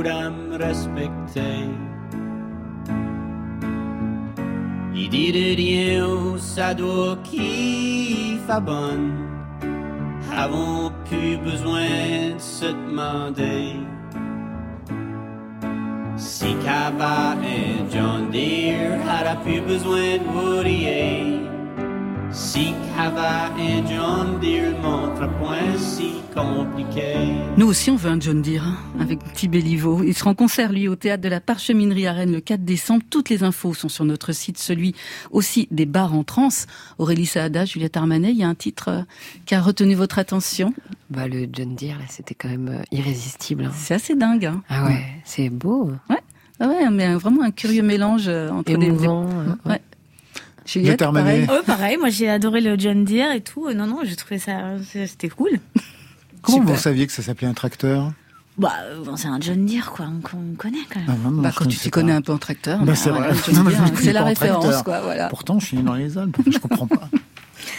[0.03, 1.67] me respecter.
[5.09, 9.11] Dit de rien, ça doit qui fait bonne.
[10.37, 13.73] Avons plus besoin de se demander.
[16.15, 21.48] Si Cava et John Deere aura plus besoin de Woodier.
[27.57, 30.01] Nous aussi, on veut un John Deere, hein, avec petit Béliveau.
[30.03, 33.03] Il sera en concert, lui, au théâtre de la Parcheminerie à Rennes le 4 décembre.
[33.09, 34.95] Toutes les infos sont sur notre site, celui
[35.29, 36.65] aussi des bars en trance.
[36.97, 39.01] Aurélie Saada, Juliette Armanet, il y a un titre euh,
[39.45, 40.73] qui a retenu votre attention?
[41.11, 43.65] Bah, le John Deere, là, c'était quand même euh, irrésistible.
[43.65, 43.71] hein.
[43.75, 44.45] C'est assez dingue.
[44.45, 44.63] Hein.
[44.69, 45.91] Ah ouais, c'est beau.
[46.09, 46.17] Ouais.
[46.59, 49.33] Ah ouais, mais vraiment un curieux mélange euh, entre des- Émouvant, des...
[49.35, 49.81] euh, Ouais.
[50.71, 51.47] Juliette, pareil.
[51.47, 53.71] Ouais, pareil, moi j'ai adoré le John Deere et tout.
[53.73, 55.49] Non, non, j'ai trouvé ça, c'était cool.
[56.41, 56.75] Comment Super.
[56.75, 58.11] vous saviez que ça s'appelait un tracteur?
[58.57, 58.73] Bah,
[59.05, 61.09] bon, c'est un John Deere, quoi, on, on connaît quand même.
[61.09, 61.99] Ah, non, non, Bah, quand tu t'y pas.
[62.01, 63.27] connais un peu en tracteur, Bah, bah, c'est voilà,
[64.13, 65.27] la référence, quoi, voilà.
[65.29, 66.37] Pourtant, je suis dans les Alpes.
[66.49, 67.09] Je comprends pas.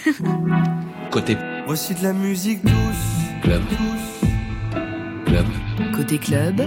[1.10, 1.36] Côté
[1.66, 2.72] Voici de la musique douce.
[3.42, 3.62] club.
[5.26, 5.46] Club.
[5.94, 6.62] Côté club,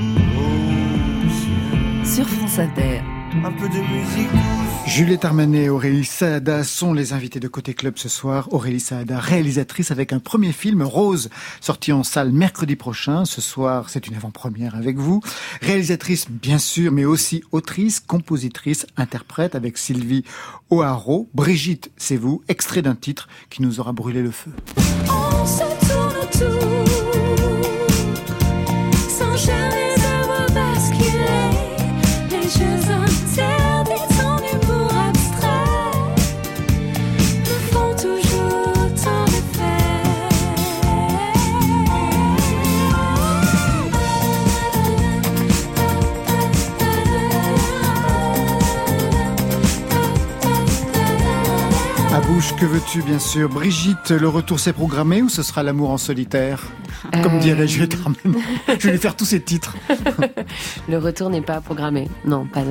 [2.05, 3.01] sur France Inter.
[3.43, 4.72] Un peu de musique douce.
[4.85, 8.47] Juliette Armanet et Aurélie Saada sont les invités de Côté Club ce soir.
[8.51, 11.29] Aurélie Saada, réalisatrice avec un premier film, Rose,
[11.61, 13.25] sorti en salle mercredi prochain.
[13.25, 15.21] Ce soir, c'est une avant-première avec vous.
[15.61, 20.25] Réalisatrice, bien sûr, mais aussi autrice, compositrice, interprète avec Sylvie
[20.69, 21.27] O'Haraud.
[21.33, 24.51] Brigitte, c'est vous, extrait d'un titre qui nous aura brûlé le feu.
[53.01, 53.49] Bien sûr.
[53.49, 56.61] Brigitte, le retour s'est programmé ou ce sera l'amour en solitaire?
[57.23, 58.39] Comme Euh, dirait Juliette Armanet.
[58.79, 59.75] Je vais lui faire tous ces titres.
[60.89, 62.07] Le retour n'est pas programmé.
[62.25, 62.61] Non, pas,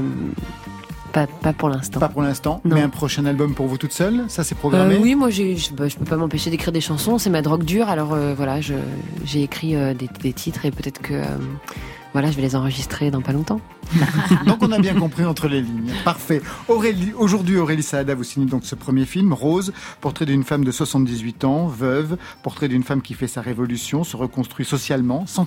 [1.13, 2.01] pas, pas pour l'instant.
[2.01, 5.01] Pas pour l'instant, mais un prochain album pour vous toute seule, ça c'est programmé Euh,
[5.01, 7.89] oui, moi je, bah, je peux pas m'empêcher d'écrire des chansons, c'est ma drogue dure.
[7.89, 11.23] Alors euh, voilà, j'ai écrit euh, des, des titres et peut-être que
[12.13, 13.61] voilà, je vais les enregistrer dans pas longtemps.
[14.47, 15.93] Donc on a bien compris entre les lignes.
[16.05, 16.43] Parfait.
[16.69, 20.71] Aurélie, aujourd'hui Aurélie Saada vous signe donc ce premier film, Rose, portrait d'une femme de
[20.71, 25.47] 78 ans, veuve, portrait d'une femme qui fait sa révolution, se reconstruit socialement, sen-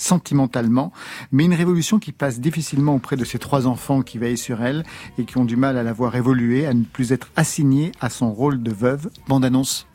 [0.00, 0.92] sentimentalement,
[1.30, 4.84] mais une révolution qui passe difficilement auprès de ses trois enfants qui veillent sur elle
[5.18, 8.08] et qui ont du mal à la voir évoluer, à ne plus être assignée à
[8.08, 9.10] son rôle de veuve.
[9.28, 9.86] Bande annonce.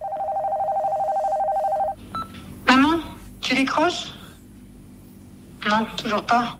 [2.67, 2.99] Maman,
[3.41, 4.13] tu décroches?
[5.67, 6.59] Non, toujours pas.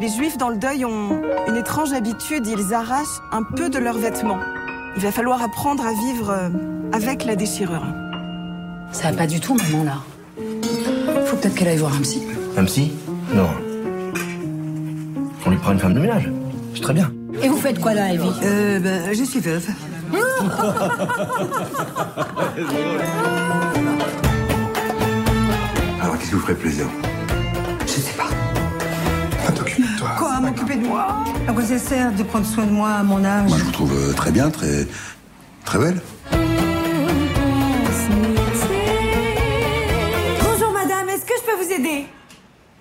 [0.00, 3.98] Les juifs dans le deuil ont une étrange habitude, ils arrachent un peu de leurs
[3.98, 4.40] vêtements.
[4.96, 6.48] Il va falloir apprendre à vivre euh,
[6.92, 8.03] avec la déchirure.
[8.94, 9.96] Ça va pas du tout, maman, là.
[11.26, 12.22] Faut peut-être qu'elle aille voir un psy.
[12.56, 12.92] Un psy
[13.34, 13.48] Non.
[15.46, 16.30] On lui prend une femme de ménage.
[16.74, 17.12] C'est très bien.
[17.42, 19.66] Et vous faites quoi là, Evie Euh, ben, je suis veuve.
[26.02, 26.86] Alors, qu'est-ce qui vous ferait plaisir
[27.86, 28.24] Je sais pas.
[29.46, 30.08] Ah, t'occuper de toi.
[30.18, 31.06] Quoi, m'occuper de moi?
[31.48, 33.70] À quoi ça sert de prendre soin de moi à mon âge Moi, je vous
[33.72, 34.86] trouve euh, très bien, très.
[35.64, 36.00] très belle.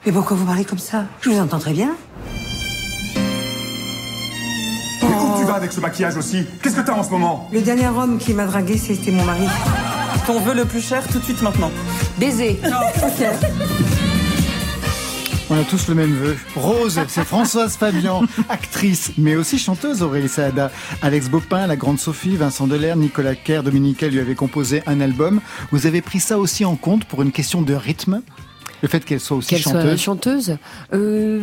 [0.05, 1.05] Mais pourquoi vous parlez comme ça?
[1.21, 1.95] Je vous entends très bien.
[5.01, 6.45] Mais où tu vas avec ce maquillage aussi?
[6.61, 7.49] Qu'est-ce que t'as en ce moment?
[7.53, 9.47] Le dernier homme qui m'a dragué, c'était mon mari.
[10.27, 11.71] Ton vœu le plus cher tout de suite maintenant.
[12.17, 12.59] Baiser.
[13.03, 13.25] Ok.
[15.49, 16.37] On a tous le même vœu.
[16.55, 20.71] Rose, c'est Françoise Fabian, actrice, mais aussi chanteuse Aurélie Saada.
[21.01, 25.41] Alex Bopin, la grande Sophie, Vincent Delair, Nicolas Kerr, Dominique lui avait composé un album.
[25.71, 28.21] Vous avez pris ça aussi en compte pour une question de rythme?
[28.83, 30.57] Le fait qu'elle soit aussi Qu'elle soit chanteuse chanteuse
[30.93, 31.41] euh,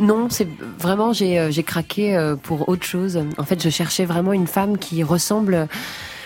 [0.00, 0.48] Non, c'est
[0.80, 3.20] vraiment j'ai euh, j'ai craqué euh, pour autre chose.
[3.38, 5.68] En fait, je cherchais vraiment une femme qui ressemble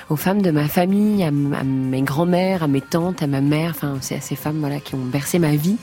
[0.08, 3.42] aux femmes de ma famille, à, m- à mes grands-mères, à mes tantes, à ma
[3.42, 3.72] mère.
[3.74, 5.76] Enfin, c'est à ces femmes voilà qui ont bercé ma vie.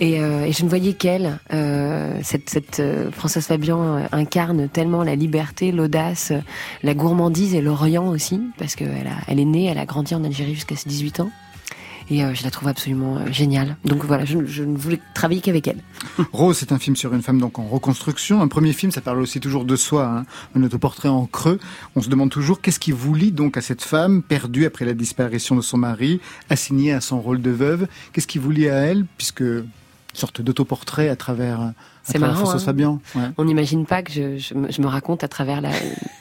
[0.00, 1.38] Et, euh, et je ne voyais qu'elle.
[1.52, 6.32] Euh, cette cette euh, Françoise Fabian euh, incarne tellement la liberté, l'audace,
[6.84, 10.54] la gourmandise et l'Orient aussi, parce qu'elle elle est née, elle a grandi en Algérie
[10.54, 11.30] jusqu'à ses 18 ans.
[12.10, 13.76] Et euh, je la trouve absolument euh, géniale.
[13.84, 15.82] Donc voilà, je, ne voulais travailler qu'avec elle.
[16.32, 18.40] Rose, c'est un film sur une femme donc en reconstruction.
[18.40, 20.24] Un premier film, ça parle aussi toujours de soi, hein.
[20.54, 21.58] un autoportrait en creux.
[21.96, 24.94] On se demande toujours qu'est-ce qui vous lie donc à cette femme perdue après la
[24.94, 27.86] disparition de son mari, assignée à son rôle de veuve?
[28.12, 29.44] Qu'est-ce qui vous lie à elle, puisque
[30.18, 32.40] sorte d'autoportrait à travers, à travers marrant.
[32.40, 32.66] Françoise hein.
[32.66, 33.00] Fabian.
[33.14, 33.22] Ouais.
[33.38, 35.62] On n'imagine pas que je, je me, je me raconte à travers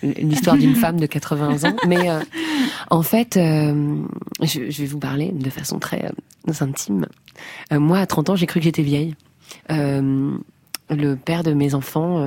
[0.02, 1.76] l'histoire d'une femme de 80 ans.
[1.88, 2.20] Mais euh,
[2.90, 4.02] en fait, euh,
[4.42, 7.08] je, je vais vous parler de façon très euh, intime.
[7.72, 9.16] Moi, à 30 ans, j'ai cru que j'étais vieille.
[9.70, 12.26] Le père de mes enfants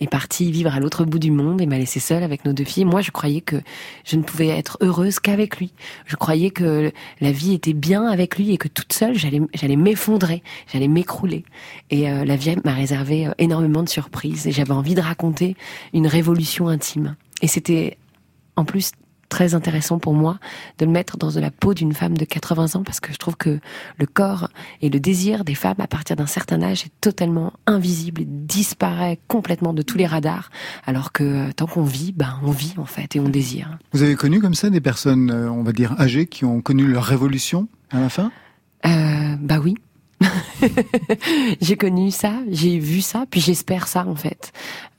[0.00, 2.64] est parti vivre à l'autre bout du monde et m'a laissé seule avec nos deux
[2.64, 2.84] filles.
[2.84, 3.56] Moi, je croyais que
[4.04, 5.72] je ne pouvais être heureuse qu'avec lui.
[6.06, 9.76] Je croyais que la vie était bien avec lui et que toute seule, j'allais j'allais
[9.76, 10.42] m'effondrer,
[10.72, 11.44] j'allais m'écrouler.
[11.90, 15.56] Et euh, la vie m'a réservé euh, énormément de surprises et j'avais envie de raconter
[15.92, 17.16] une révolution intime.
[17.42, 17.98] Et c'était
[18.56, 18.92] en plus
[19.30, 20.38] très intéressant pour moi
[20.78, 23.16] de le mettre dans de la peau d'une femme de 80 ans parce que je
[23.16, 23.60] trouve que
[23.96, 24.50] le corps
[24.82, 29.18] et le désir des femmes à partir d'un certain âge est totalement invisible et disparaît
[29.28, 30.50] complètement de tous les radars
[30.84, 33.78] alors que euh, tant qu'on vit, ben on vit en fait et on désire.
[33.92, 36.86] Vous avez connu comme ça des personnes, euh, on va dire, âgées qui ont connu
[36.86, 38.30] leur révolution à la fin?
[38.86, 39.76] Euh, bah oui.
[41.60, 44.52] j'ai connu ça, j'ai vu ça, puis j'espère ça en fait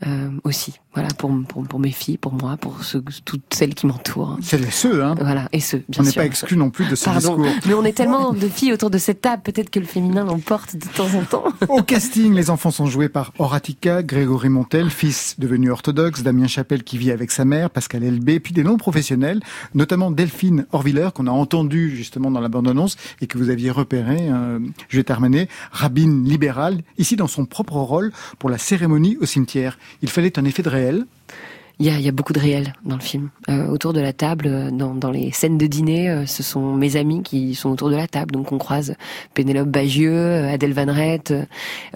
[0.08, 0.80] euh, aussi.
[0.94, 4.38] Voilà pour, pour pour mes filles, pour moi, pour ceux, toutes celles qui m'entourent.
[4.42, 5.84] C'est les ceux, hein Voilà et ceux.
[5.88, 6.22] Bien On n'est sûr.
[6.22, 7.56] pas exclus non plus de ce Pardon, discours.
[7.66, 10.76] mais on est tellement de filles autour de cette table, peut-être que le féminin l'emporte
[10.76, 11.46] de temps en temps.
[11.70, 16.84] Au casting, les enfants sont joués par Horatica, Grégory Montel, fils devenu orthodoxe, Damien Chapelle
[16.84, 19.40] qui vit avec sa mère, Pascal Elbé, puis des non-professionnels,
[19.74, 24.18] notamment Delphine Orviller, qu'on a entendu justement dans la bande-annonce et que vous aviez repéré,
[24.30, 29.78] euh, Juliette Armanet, rabbine libérale, ici dans son propre rôle pour la cérémonie au cimetière.
[30.02, 31.06] Il fallait un effet de réel.
[31.82, 33.30] Il y a, il y a beaucoup de réel dans le film.
[33.50, 36.76] Euh, autour de la table, euh, dans, dans les scènes de dîner, euh, ce sont
[36.76, 38.32] mes amis qui sont autour de la table.
[38.34, 38.94] Donc on croise
[39.34, 41.34] Pénélope Bagieux, Adèle Van Rett.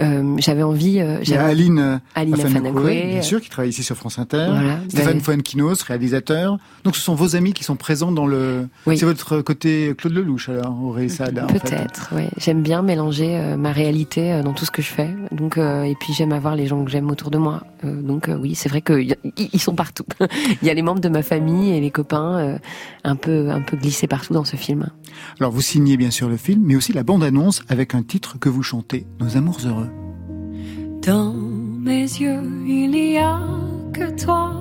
[0.01, 1.03] euh, j'avais envie...
[1.21, 4.47] Il y a Aline, Aline Afanakoué, bien sûr, qui travaille ici sur France Inter.
[4.49, 4.79] Voilà.
[4.89, 6.57] Stéphane Ben- Fuenquinos, réalisateur.
[6.83, 8.67] Donc ce sont vos amis qui sont présents dans le...
[8.87, 8.97] Oui.
[8.97, 11.45] C'est votre côté Claude Lelouch alors, Aurélie Saada.
[11.45, 11.59] en fait.
[11.59, 12.23] Peut-être, oui.
[12.37, 15.13] J'aime bien mélanger ma réalité dans tout ce que je fais.
[15.31, 17.61] Donc, et puis j'aime avoir les gens que j'aime autour de moi.
[17.83, 19.15] Donc oui, c'est vrai qu'ils
[19.59, 20.05] sont partout.
[20.61, 22.57] Il y a les membres de ma famille et les copains euh,
[23.03, 24.89] un peu un peu glissés partout dans ce film.
[25.39, 28.49] Alors vous signez bien sûr le film, mais aussi la bande-annonce avec un titre que
[28.49, 29.89] vous chantez, Nos amours heureux.
[31.05, 33.39] Dans mes yeux, il n'y a
[33.93, 34.51] que toi.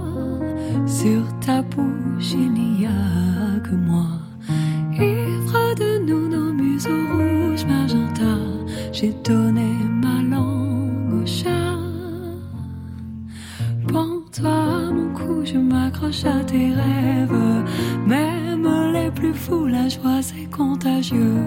[0.87, 4.07] Sur ta bouche, il n'y a que moi.
[4.93, 8.37] Ivre de nous, nos museaux rouges, magenta,
[8.93, 11.79] j'ai donné ma langue au chat.
[13.89, 14.84] Prends-toi
[15.45, 17.65] je m'accroche à tes rêves.
[18.07, 21.43] Même les plus fous, la joie c'est contagieux.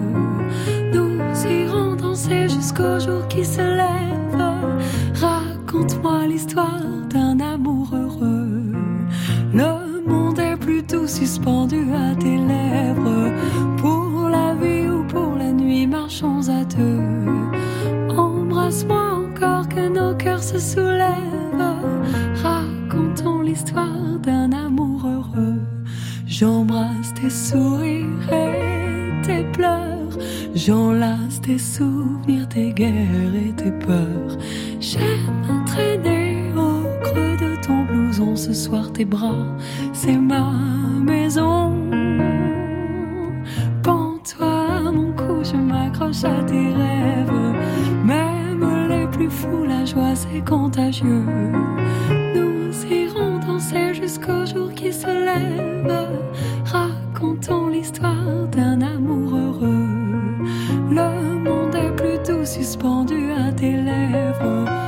[0.92, 4.42] Nous irons danser jusqu'au jour qui se lève.
[5.14, 6.80] Raconte-moi l'histoire
[7.10, 8.72] d'un amour heureux.
[9.52, 13.32] Le monde est plutôt suspendu à tes lèvres.
[13.78, 18.14] Pour la vie ou pour la nuit, marchons à deux.
[18.16, 21.28] Embrasse-moi encore que nos cœurs se soulèvent.
[23.48, 25.62] L'histoire d'un amour heureux.
[26.26, 30.18] J'embrasse tes sourires et tes pleurs.
[30.54, 34.36] J'enlace tes souvenirs, tes guerres et tes peurs.
[34.80, 39.56] J'aime traîner au creux de ton blouson ce soir, tes bras,
[39.94, 40.52] c'est ma
[41.02, 41.72] maison.
[43.82, 47.54] Pends-toi mon cou, je m'accroche à tes rêves.
[48.04, 51.24] Même les plus fous, la joie c'est contagieux.
[53.70, 56.08] Jusqu'au jour qui se lève.
[56.64, 59.88] Racontons l'histoire d'un amour heureux.
[60.90, 64.87] Le monde est plutôt suspendu à tes lèvres.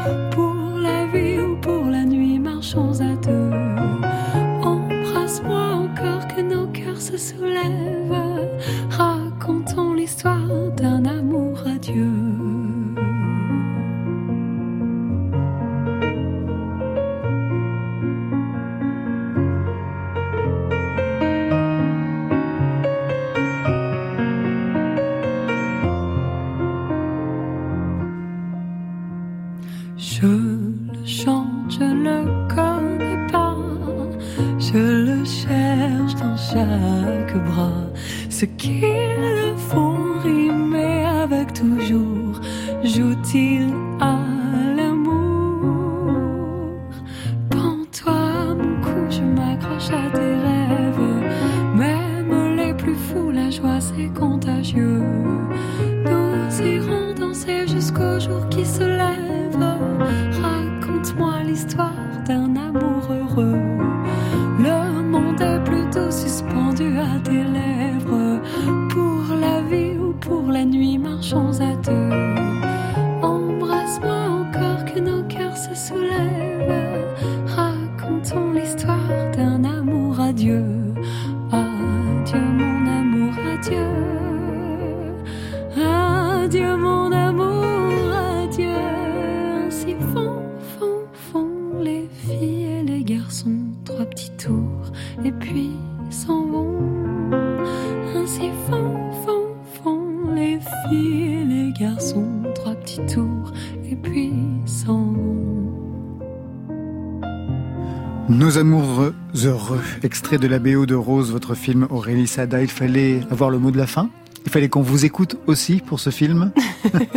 [108.30, 109.12] Nos amoureux
[109.44, 112.62] heureux, extrait de la BO de Rose, votre film Aurélie Sada.
[112.62, 114.08] Il fallait avoir le mot de la fin
[114.46, 116.52] Il fallait qu'on vous écoute aussi pour ce film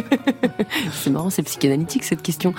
[0.91, 2.53] C'est marrant, c'est psychanalytique cette question.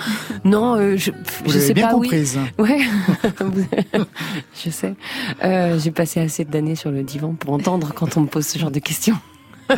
[0.45, 1.95] Non, euh, je, Vous je l'avez sais bien pas.
[1.95, 2.07] oui.
[2.07, 2.39] comprise.
[2.57, 2.79] Ouais,
[4.65, 4.95] je sais.
[5.43, 8.57] Euh, J'ai passé assez d'années sur le divan pour entendre quand on me pose ce
[8.57, 9.17] genre de questions.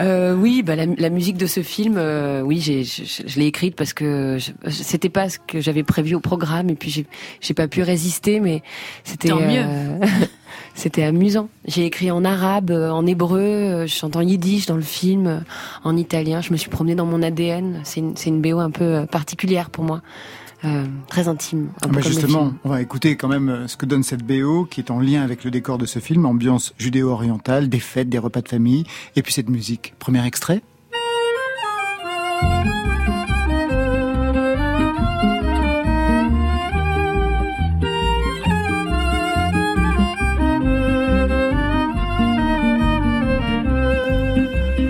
[0.00, 3.38] Euh, oui, bah la, la musique de ce film, euh, oui, j'ai, je, je- je
[3.38, 6.90] l'ai écrite parce que je- c'était pas ce que j'avais prévu au programme et puis
[6.90, 7.06] j'ai,
[7.40, 8.62] j'ai pas pu résister, mais
[9.04, 9.62] c'était Tant mieux.
[9.64, 9.98] euh,
[10.74, 11.48] c'était amusant.
[11.66, 15.26] J'ai écrit en arabe, euh, en hébreu, euh, je chante en yiddish dans le film,
[15.28, 15.38] euh,
[15.84, 16.40] en italien.
[16.40, 17.80] Je me suis promenée dans mon ADN.
[17.84, 20.02] C'est une, c'est une BO un peu particulière pour moi,
[20.64, 21.68] euh, très intime.
[21.68, 24.02] Un Ah peu bah comme justement, on va écouter quand même euh, ce que donne
[24.02, 27.80] cette BO qui est en lien avec le décor de ce film, ambiance judéo-orientale, des
[27.80, 28.84] fêtes, des repas de famille,
[29.16, 29.94] et puis cette musique.
[29.98, 30.62] Premier extrait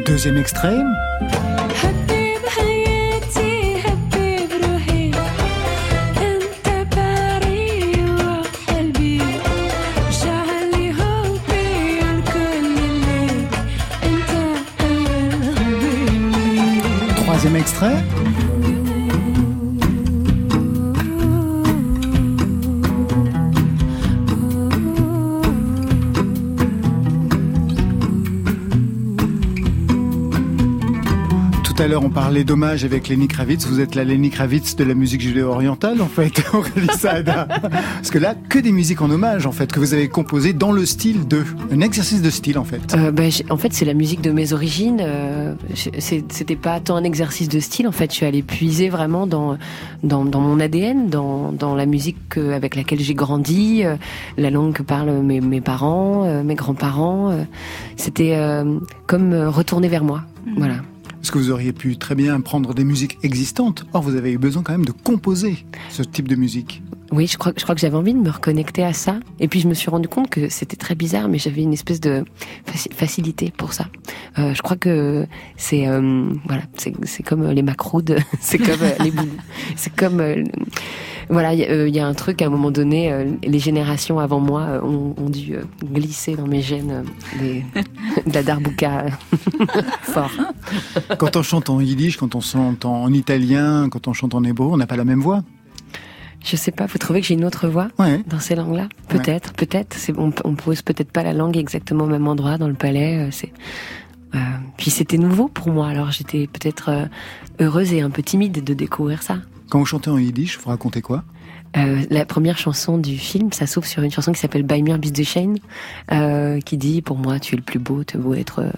[0.07, 0.79] Deuxième extrait
[17.45, 18.24] Troisième extrait
[31.77, 33.67] Tout à l'heure, on parlait d'hommage avec Lenny Kravitz.
[33.67, 37.49] Vous êtes la Lenny Kravitz de la musique judéo-orientale, en fait, Aurélie Saada.
[37.61, 40.71] Parce que là, que des musiques en hommage, en fait, que vous avez composées dans
[40.71, 41.43] le style de...
[41.73, 42.95] Un exercice de style, en fait.
[42.95, 45.03] Euh, bah, j'ai- en fait, c'est la musique de mes origines.
[45.05, 47.89] euh, C'était pas tant un exercice de style.
[47.89, 49.59] En fait, je suis allée puiser vraiment dans
[50.05, 53.97] dans, dans mon ADN, dans, dans la musique que- avec laquelle j'ai grandi, euh,
[54.39, 57.31] la langue que parlent mes, mes parents, euh, mes grands-parents.
[57.33, 57.43] euh,
[57.97, 60.23] C'était euh, comme retourner vers moi.
[60.57, 60.77] Voilà.
[61.25, 63.87] Parce que vous auriez pu très bien prendre des musiques existantes?
[63.95, 66.83] Or, vous avez eu besoin quand même de composer ce type de musique.
[67.13, 69.17] Oui, je crois, que j'avais envie de me reconnecter à ça.
[69.39, 72.01] Et puis je me suis rendu compte que c'était très bizarre, mais j'avais une espèce
[72.01, 72.25] de
[72.67, 73.87] faci- facilité pour ça.
[74.39, 75.27] Euh, je crois que
[75.57, 79.29] c'est euh, voilà, c'est comme les macroudes, c'est comme euh, les boulous,
[79.77, 80.21] c'est comme
[81.29, 85.15] voilà, il y, a- un truc à un moment donné, les générations avant moi ont,
[85.31, 87.05] dû glisser dans mes gènes
[87.41, 89.07] de la darbouka
[90.03, 90.31] fort.
[91.19, 94.67] Quand on chante en yiddish, quand on chante en italien, quand on chante en hébreu,
[94.71, 95.43] on n'a pas la même voix.
[96.45, 97.89] Je sais pas, vous trouvez que j'ai une autre voix
[98.27, 99.97] dans ces langues-là Peut-être, peut-être.
[100.19, 103.17] On, on pose peut-être pas la langue exactement au même endroit dans le palais.
[103.27, 103.53] euh, C'est.
[104.35, 104.39] euh,
[104.77, 107.07] puis c'était nouveau pour moi, alors j'étais peut-être euh,
[107.61, 109.39] heureuse et un peu timide de découvrir ça.
[109.71, 111.25] Quand vous chantez en yiddish, vous racontez quoi?
[111.77, 114.99] Euh, la première chanson du film, ça s'ouvre sur une chanson qui s'appelle By Mir
[114.99, 115.59] Bis de Shane,
[116.13, 118.71] euh, qui dit pour moi tu es le plus beau, tu beau être euh,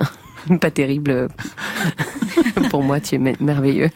[0.60, 1.28] pas terrible.
[2.70, 3.90] pour moi tu es me- merveilleux.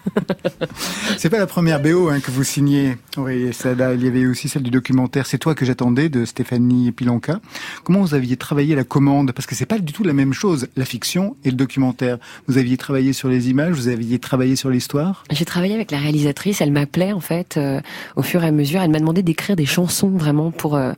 [1.16, 3.94] C'est pas la première BO hein, que vous signez, Aurélie Sada.
[3.94, 7.40] Il y avait aussi celle du documentaire C'est toi que j'attendais de Stéphanie Pilonka.
[7.84, 9.32] Comment vous aviez travaillé la commande?
[9.32, 12.18] Parce que c'est pas du tout la même chose, la fiction et le documentaire.
[12.46, 15.24] Vous aviez travaillé sur les images, vous aviez travaillé sur l'histoire?
[15.30, 17.80] J'ai travaillé avec la réalisatrice, elle m'appelait en fait euh,
[18.16, 18.80] au fur et à mesure.
[18.82, 20.92] Elle m'a demandé d'écrire des chansons vraiment pour euh,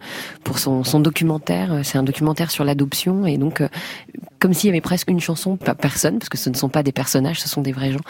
[0.45, 1.81] pour son, son documentaire.
[1.85, 3.69] C'est un documentaire sur l'adoption et donc euh,
[4.43, 6.83] comme s'il y avait presque une chanson, pas personne, parce que ce ne sont pas
[6.83, 8.01] des personnages, ce sont des vrais gens,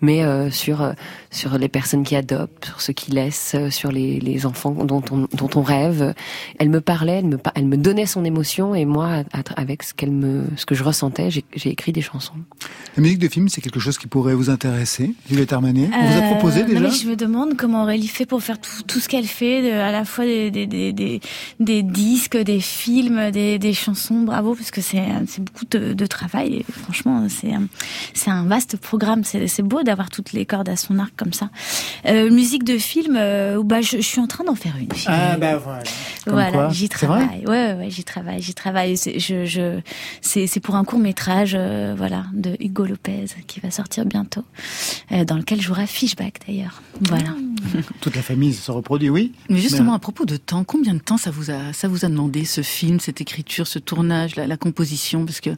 [0.00, 0.92] mais euh, sur euh,
[1.30, 5.02] sur les personnes qui adoptent, sur ceux qui laissent, euh, sur les, les enfants dont
[5.12, 6.14] on dont on rêve.
[6.58, 9.22] Elle me parlait, elle me elle me donnait son émotion et moi
[9.56, 12.34] avec ce qu'elle me ce que je ressentais, j'ai j'ai écrit des chansons.
[12.96, 15.14] La musique de film, c'est quelque chose qui pourrait vous intéresser.
[15.28, 16.80] Juliette Armanet, on vous a Euh, proposé non, déjà?
[16.80, 19.76] mais Je me demande comment Aurélie fait pour faire tout, tout ce qu'elle fait, de-
[19.78, 21.20] à la fois des, des, des, des,
[21.60, 24.20] des disques, des films, des, des chansons.
[24.22, 26.54] Bravo, parce que c'est c'est beaucoup de, de travail.
[26.56, 27.66] Et franchement, c'est un-
[28.14, 29.24] c'est un vaste programme.
[29.24, 31.50] C'est c'est beau d'avoir toutes les cordes à son arc comme ça.
[32.06, 34.88] Euh, musique de film, euh, bah, je, je suis en train d'en faire une.
[35.06, 35.82] Ah bah voilà.
[36.24, 37.44] Comme Voilà, quoi j'y travaille.
[37.46, 38.96] Ouais, ouais, ouais, j'y travaille, j'y travaille.
[38.96, 39.80] C'est, je, je,
[40.20, 44.44] c'est, c'est pour un court métrage, euh, voilà, de Hugo Lopez qui va sortir bientôt,
[45.12, 46.80] euh, dans lequel jouera Fishback d'ailleurs.
[47.08, 47.34] Voilà.
[48.00, 49.32] Toute la famille se reproduit, oui.
[49.48, 52.08] Mais justement, à propos de temps, combien de temps ça vous a, ça vous a
[52.08, 55.24] demandé, ce film, cette écriture, ce tournage, la, la composition?
[55.24, 55.50] Parce que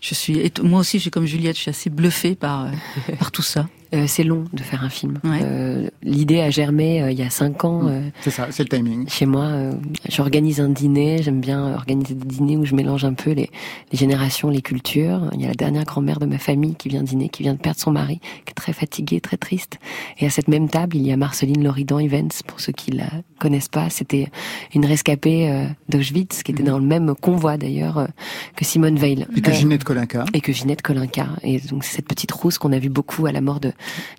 [0.00, 2.70] je suis, moi aussi, j'ai comme Juliette, je suis assez bluffée par, euh,
[3.18, 3.68] par tout ça.
[3.94, 5.20] Euh, c'est long de faire un film.
[5.24, 7.86] Euh, L'idée a germé euh, il y a cinq ans.
[7.86, 9.08] euh, C'est ça, c'est le timing.
[9.08, 9.72] Chez moi, euh,
[10.08, 11.22] j'organise un dîner.
[11.22, 13.50] J'aime bien organiser des dîners où je mélange un peu les,
[13.92, 15.30] les générations, les cultures.
[15.34, 17.58] Il y a la dernière grand-mère de ma famille qui vient dîner, qui vient de
[17.58, 19.78] perdre son mari, qui est très fatiguée, très triste.
[20.18, 22.28] Et à cette même table, il y a Marceline Loridan Evans.
[22.46, 23.06] Pour ceux qui la
[23.38, 24.28] connaissent pas, c'était
[24.74, 28.06] une rescapée euh, d'Auschwitz qui était dans le même convoi d'ailleurs euh,
[28.56, 29.26] que Simone Veil.
[29.36, 30.24] Et que Euh, Ginette Colinca.
[30.34, 31.28] et que Ginette Colinca.
[31.42, 33.72] Et donc c'est cette petite rousse qu'on a vu beaucoup à la mort de,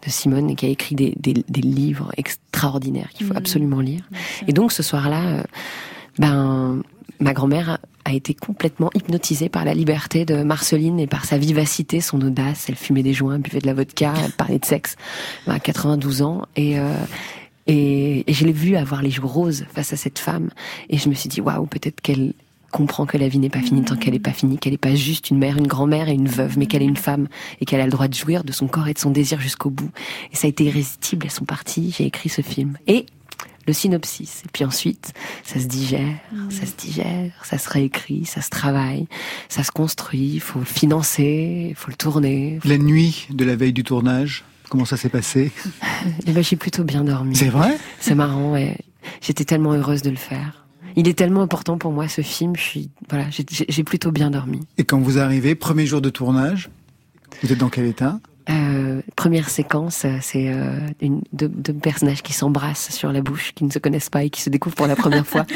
[0.05, 4.03] de Simone et qui a écrit des, des, des livres extraordinaires qu'il faut absolument lire.
[4.47, 5.43] Et donc ce soir-là, euh,
[6.19, 6.81] ben
[7.19, 12.01] ma grand-mère a- été complètement hypnotisée par la liberté de Marceline et par sa vivacité,
[12.01, 12.67] son audace.
[12.69, 14.95] Elle fumait des joints, buvait de la vodka, elle parlait de sexe
[15.47, 16.43] Ben, à 92 ans.
[16.55, 16.93] Et, euh,
[17.67, 20.49] et, et je l'ai vue avoir les joues roses face à cette femme.
[20.89, 22.33] Et je me suis dit, waouh, peut-être qu'elle
[22.75, 24.95] comprend que la vie n'est pas finie tant qu'elle n'est pas finie, qu'elle n'est pas
[24.95, 27.29] juste une mère, une grand-mère et une veuve, mais qu'elle est une femme
[27.61, 29.69] et qu'elle a le droit de jouir de son corps et de son désir jusqu'au
[29.69, 29.89] bout.
[30.33, 32.77] Et ça a été irrésistible, elles sont parties, j'ai écrit ce film.
[32.87, 33.05] Et
[33.65, 34.43] le synopsis.
[34.43, 35.13] Et puis ensuite,
[35.45, 36.17] ça se digère,
[36.49, 39.07] ça se digère, ça se réécrit, ça se travaille,
[39.47, 42.59] ça se construit, il faut le financer, il faut le tourner.
[42.65, 45.51] La nuit de la veille du tournage, comment ça s'est passé?
[46.27, 47.37] Et ben, j'ai plutôt bien dormi.
[47.37, 47.77] C'est vrai?
[48.01, 48.77] C'est marrant, ouais.
[49.21, 50.64] J'étais tellement heureuse de le faire.
[50.95, 52.55] Il est tellement important pour moi ce film.
[52.55, 54.59] Je suis, voilà, j'ai- plutôt bien dormi.
[54.77, 56.69] Et quand vous arrivez, premier jour de tournage,
[57.43, 58.19] vous êtes dans quel état?
[58.47, 63.53] Euh, première séquence, euh, c'est euh, une, deux, deux personnages qui s'embrassent sur la bouche,
[63.55, 65.47] qui ne se connaissent pas et qui se découvrent pour la première fois.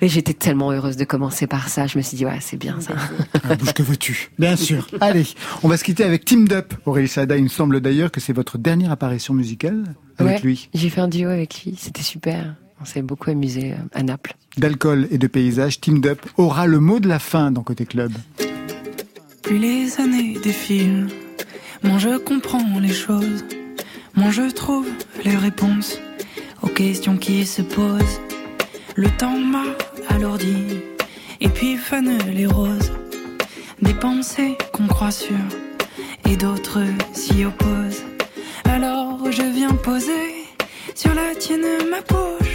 [0.00, 1.86] Et j'étais tellement heureuse de commencer par ça.
[1.86, 2.94] Je me suis dit, ouais, c'est bien ça.
[3.44, 4.30] Ah, bouge que veux-tu?
[4.38, 4.86] Bien sûr.
[5.02, 5.26] Allez,
[5.62, 6.72] on va se quitter avec Team Up.
[6.86, 9.84] Aurélie Sada, il me semble d'ailleurs que c'est votre dernière apparition musicale
[10.16, 10.70] avec Ouais, lui.
[10.72, 11.74] J'ai fait un duo avec lui.
[11.78, 12.54] C'était super.
[12.82, 14.34] On s'est beaucoup amusé euh, à Naples.
[14.56, 18.10] D'alcool et de paysage, Team Up aura le mot de la fin dans Côté Club.
[19.42, 21.06] Plus les années défilent,
[21.84, 23.44] Moi je comprends les choses,
[24.16, 24.88] moi je trouve
[25.24, 26.00] les réponses
[26.60, 28.20] aux questions qui se posent.
[28.96, 29.64] Le temps m'a
[30.08, 30.80] alourdi,
[31.40, 32.92] et puis fanent les roses.
[33.80, 35.36] Des pensées qu'on croit sûres,
[36.28, 38.02] et d'autres s'y opposent.
[38.64, 40.46] Alors je viens poser
[40.96, 42.51] sur la tienne ma poche.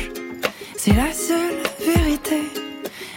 [0.87, 2.43] C'est la seule vérité,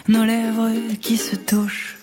[0.08, 1.98] nos lèvres qui se touchent.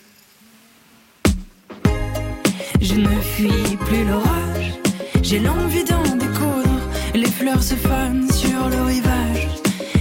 [2.80, 4.72] Je ne fuis plus l'orage,
[5.22, 6.80] j'ai l'envie d'en découdre.
[7.15, 9.47] Les fleurs se fanent sur le rivage,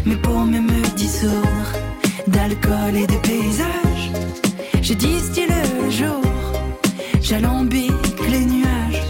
[0.04, 1.72] mais pour mieux me dissoudre
[2.28, 4.12] d'alcool et de paysage,
[4.82, 6.22] je distille le jour,
[7.20, 9.02] j'alambique les nuages,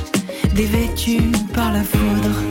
[0.55, 2.46] dévêtus par la foudre.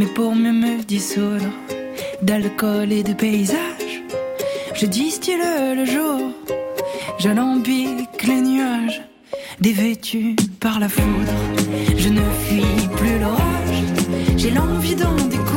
[0.00, 1.52] Mais pour mieux me dissoudre
[2.22, 4.02] d'alcool et de paysage,
[4.72, 5.36] je distille
[5.76, 6.32] le jour,
[7.18, 9.02] j'alambique les nuages,
[9.60, 11.36] dévêtus par la foudre.
[11.98, 13.82] Je ne fuis plus l'orage,
[14.38, 15.49] j'ai l'envie d'en découdre.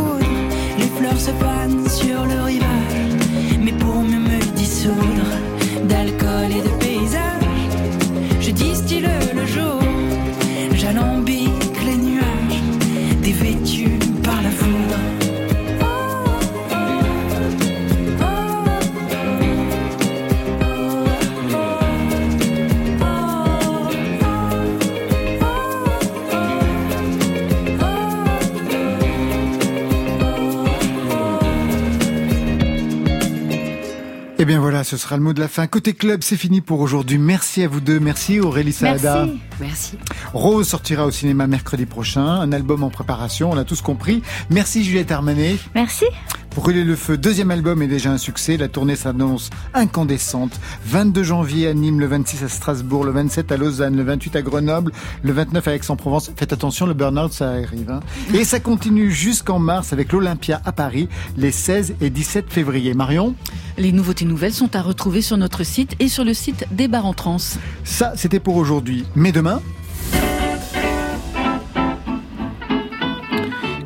[34.44, 35.68] Eh bien voilà, ce sera le mot de la fin.
[35.68, 37.18] Côté club, c'est fini pour aujourd'hui.
[37.18, 37.98] Merci à vous deux.
[38.02, 39.26] Merci Aurélie Saada.
[39.26, 39.40] Merci.
[39.62, 39.98] Merci.
[40.34, 42.26] Rose sortira au cinéma mercredi prochain.
[42.26, 44.22] Un album en préparation, on a tous compris.
[44.50, 45.60] Merci Juliette Armanet.
[45.74, 46.08] Merci.
[46.56, 48.58] Brûler le feu, deuxième album est déjà un succès.
[48.58, 50.60] La tournée s'annonce incandescente.
[50.86, 54.42] 22 janvier à Nîmes, le 26 à Strasbourg, le 27 à Lausanne, le 28 à
[54.44, 54.92] Grenoble,
[55.24, 56.32] le 29 à Aix-en-Provence.
[56.36, 57.90] Faites attention, le burn-out, ça arrive.
[57.90, 58.02] hein.
[58.36, 62.94] Et ça continue jusqu'en mars avec l'Olympia à Paris, les 16 et 17 février.
[62.94, 63.34] Marion?
[63.80, 67.08] Les nouveautés nouvelles sont à retrouver sur notre site et sur le site des bars
[67.08, 67.38] en trans.
[67.84, 69.06] Ça, c'était pour aujourd'hui.
[69.16, 69.60] Mais demain?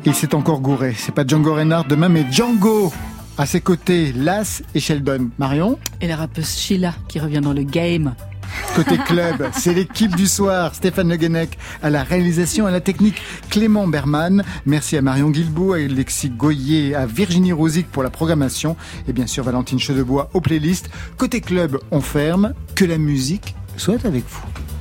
[0.08, 0.94] Il s'est encore gouré.
[0.96, 2.90] C'est pas Django Reinhardt demain, mais Django
[3.36, 5.28] À ses côtés, Las et Sheldon.
[5.38, 8.14] Marion Et la rappeuse Sheila qui revient dans le game.
[8.74, 10.74] Côté club, c'est l'équipe du soir.
[10.74, 14.42] Stéphane Le Guenec à la réalisation, à la technique, Clément Berman.
[14.64, 18.76] Merci à Marion Guilbault, à Alexis Goyer, à Virginie Rosic pour la programmation
[19.08, 20.88] et bien sûr Valentine Chedebois aux playlists.
[21.18, 22.54] Côté club, on ferme.
[22.74, 24.77] Que la musique soit avec vous.